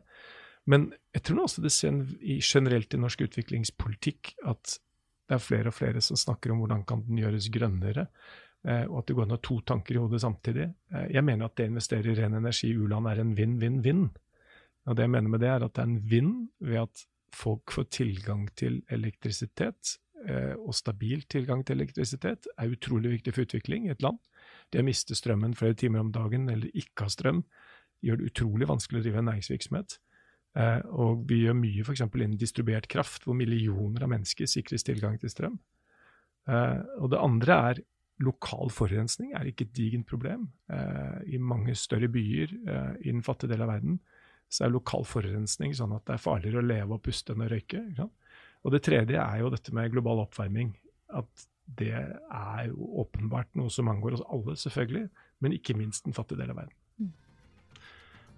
[0.72, 2.00] Men jeg tror også det ser
[2.42, 4.80] generelt i norsk utviklingspolitikk at
[5.26, 8.08] det er flere og flere som snakker om hvordan kan den gjøres grønnere,
[8.66, 10.70] eh, og at det går an å ha to tanker i hodet samtidig.
[11.14, 14.08] Jeg mener at det å investere i ren energi i u-land er en vinn-vinn-vinn.
[14.86, 17.06] Og det jeg mener med det, er at det er en vinn ved at
[17.36, 23.46] folk får tilgang til elektrisitet eh, og stabil tilgang til elektrisitet er utrolig viktig for
[23.46, 24.20] utvikling i et land.
[24.72, 27.44] Det å miste strømmen flere timer om dagen eller ikke ha strøm
[28.06, 29.98] gjør det utrolig vanskelig å drive en næringsvirksomhet.
[30.56, 32.06] Eh, og vi gjør mye f.eks.
[32.06, 35.60] innen distribuert kraft, hvor millioner av mennesker sikres tilgang til strøm.
[36.48, 37.84] Eh, og det andre er
[38.24, 40.46] lokal forurensning er ikke et digent problem.
[41.28, 42.54] I mange større byer
[43.04, 43.98] i den fattige del av verden
[44.50, 47.50] så er lokal forurensning sånn at det er farligere å leve og puste enn å
[47.52, 47.82] røyke.
[48.66, 50.74] Og det tredje er jo dette med global oppvarming.
[51.14, 51.46] At
[51.80, 55.08] det er jo åpenbart noe som angår oss alle, selvfølgelig,
[55.42, 56.82] men ikke minst den fattige del av verden.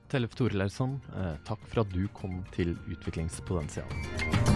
[0.08, 4.47] Tellef Tore eh, takk for at du kom til Utviklingspotensial.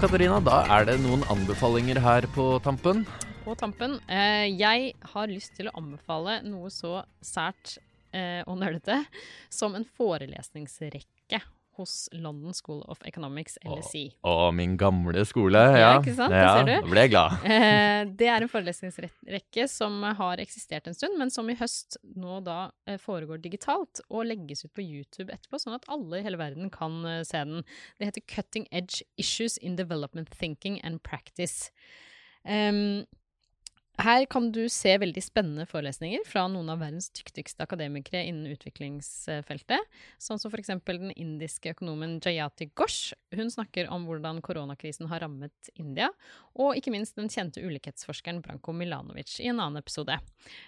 [0.00, 3.02] Katarina, da er det noen anbefalinger her på tampen.
[3.44, 3.98] På tampen.
[4.08, 7.74] Eh, jeg har lyst til å anbefale noe så sært
[8.16, 9.02] eh, og nølete
[9.52, 11.19] som en forelesningsrekke
[11.80, 14.04] hos London School of Economics, LSE.
[14.26, 15.58] Å, min gamle skole.
[15.58, 16.34] Ja, Ja, ikke sant?
[16.36, 16.74] Ja, Det ser du.
[16.86, 17.38] Da ble jeg glad.
[17.50, 22.38] Eh, det er en forelesningsrekke som har eksistert en stund, men som i høst nå
[22.46, 26.40] da eh, foregår digitalt og legges ut på YouTube etterpå, sånn at alle i hele
[26.40, 27.64] verden kan eh, se den.
[27.98, 31.70] Det heter Cutting Edge Issues in Development Thinking and Practice.
[32.44, 33.04] Em,
[34.04, 40.00] her kan du se veldig spennende forelesninger fra noen av verdens dyktigste akademikere innen utviklingsfeltet,
[40.20, 43.14] sånn som eksempel den indiske økonomen Jayati Ghosh.
[43.36, 46.10] Hun snakker om hvordan koronakrisen har rammet India,
[46.58, 50.16] og ikke minst den kjente ulikhetsforskeren Branko Milanovic i en annen episode.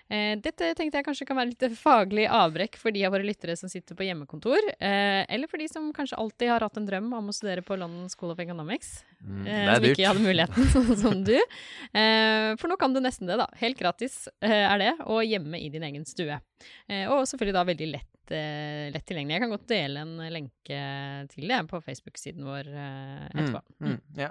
[0.08, 3.56] Eh, dette tenkte jeg kanskje kan være litt faglig avbrekk for de av våre lyttere
[3.58, 7.10] som sitter på hjemmekontor, eh, eller for de som kanskje alltid har hatt en drøm
[7.18, 10.96] om å studere på London School of Economics Mm, eh, som ikke hadde muligheten, sånn
[10.98, 11.36] som du.
[12.58, 13.46] For nå kan du nesten det, da.
[13.60, 16.38] Helt gratis eh, er det, og hjemme i din egen stue.
[16.88, 19.36] Eh, og selvfølgelig da veldig lett, eh, lett tilgjengelig.
[19.36, 20.80] Jeg kan godt dele en lenke
[21.32, 23.60] til det på Facebook-siden vår eh, etterpå.
[23.78, 24.30] Mm, mm, ja.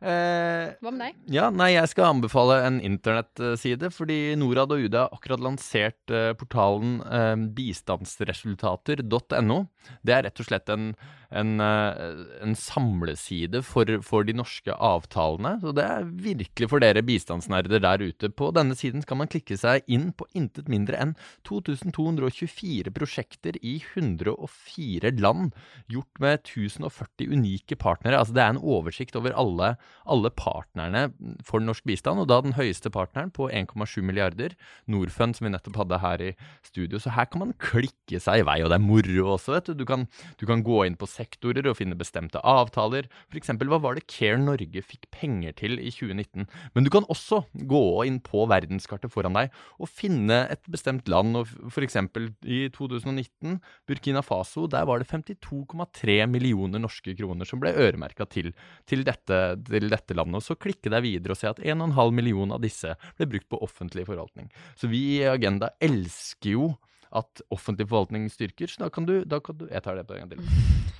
[0.00, 1.16] Eh, Hva med deg?
[1.28, 6.32] Ja, nei, jeg skal anbefale en internettside, fordi Norad og UD har akkurat lansert eh,
[6.40, 9.58] portalen eh, bistandsresultater.no.
[10.00, 10.94] Det er rett og slett en,
[11.30, 15.56] en, eh, en samleside for, for de norske avtalene.
[15.62, 18.30] Så det er virkelig for dere bistandsnerder der ute.
[18.34, 21.14] På denne siden skal man klikke seg inn på intet mindre enn
[21.48, 25.54] 2224 prosjekter i 104 land,
[25.90, 28.18] gjort med 1040 unike partnere.
[28.18, 29.74] Altså det er en oversikt over alle,
[30.10, 31.08] alle partnerne
[31.46, 34.56] for norsk bistand, og da den høyeste partneren på 1,7 milliarder,
[34.90, 36.30] Norfund, som vi nettopp hadde her i
[36.66, 36.98] studio.
[37.00, 39.80] Så her kan man klikke seg i vei, og det er moro også, vet du.
[39.80, 40.06] Du kan,
[40.40, 43.08] du kan gå inn på sektorer og finne bestemte avtaler.
[43.36, 46.48] Eksempel, hva var det Care Norge fikk penger til i 2019?
[46.74, 51.38] Men du kan også gå inn på verdenskartet foran deg og finne et bestemt land,
[51.80, 53.58] eksempel i 2019,
[53.88, 58.52] Burkina Faso, der var det 52,3 millioner norske kroner som ble øremerka til,
[58.88, 60.44] til, til dette landet.
[60.44, 64.06] Så klikke deg videre og se at 1,5 million av disse ble brukt på offentlig
[64.08, 64.50] forvaltning.
[64.78, 66.70] Så vi i Agenda elsker jo
[67.10, 70.14] at offentlig forvaltning styrker, så da kan du, da kan du Jeg tar det på
[70.14, 70.40] en gang til.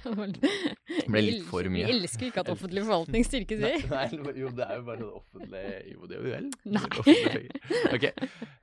[0.00, 1.84] Det ble litt for mye.
[1.84, 3.72] Vi elsker ikke at offentlig forvaltning styrkes, vi.
[3.90, 4.06] Nei,
[4.40, 6.48] jo, det er jo bare sånn offentlig Jo, det er jo vel.
[6.72, 6.86] Nei.
[7.94, 8.06] Ok.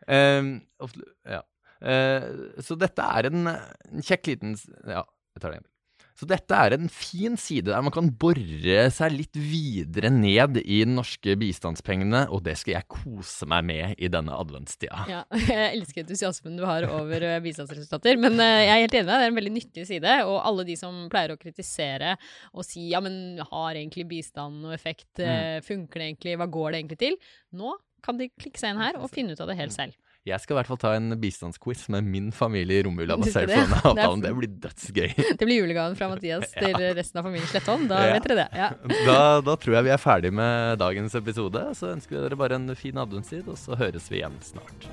[0.09, 0.49] Um,
[0.81, 1.43] offentlig, ja.
[1.77, 4.55] Uh, så dette er en, en kjekk liten
[4.89, 5.03] Ja,
[5.37, 5.69] jeg tar det igjen.
[6.17, 10.79] Så dette er en fin side der man kan bore seg litt videre ned i
[10.81, 15.03] de norske bistandspengene, og det skal jeg kose meg med i denne adventstida.
[15.11, 18.17] Ja, jeg elsker entusiasmen du har over eh, bistandsresultater.
[18.21, 20.17] Men eh, jeg er helt enig med deg, det er en veldig nyttig side.
[20.25, 22.15] Og alle de som pleier å kritisere
[22.53, 25.11] og si ja, men har egentlig bistand noe effekt?
[25.21, 26.37] Eh, Funker det egentlig?
[26.41, 27.21] Hva går det egentlig til?
[27.57, 29.93] Nå kan de klikke seg inn her og finne ut av det helt selv.
[30.27, 33.55] Jeg skal i hvert fall ta en bistandsquiz med min familie i romjula basert på
[33.61, 34.23] denne avtalen.
[34.25, 35.13] Det blir dødsgøy.
[35.39, 37.87] Det blir julegaven fra Mathias til resten av familien Slettholm.
[37.91, 38.13] Da Ja.
[38.17, 38.49] vet dere det.
[38.59, 38.69] Ja.
[39.07, 39.17] Da,
[39.47, 41.63] da tror jeg vi er ferdig med dagens episode.
[41.79, 44.91] Så ønsker vi dere bare en fin adventstid, og så høres vi igjen snart.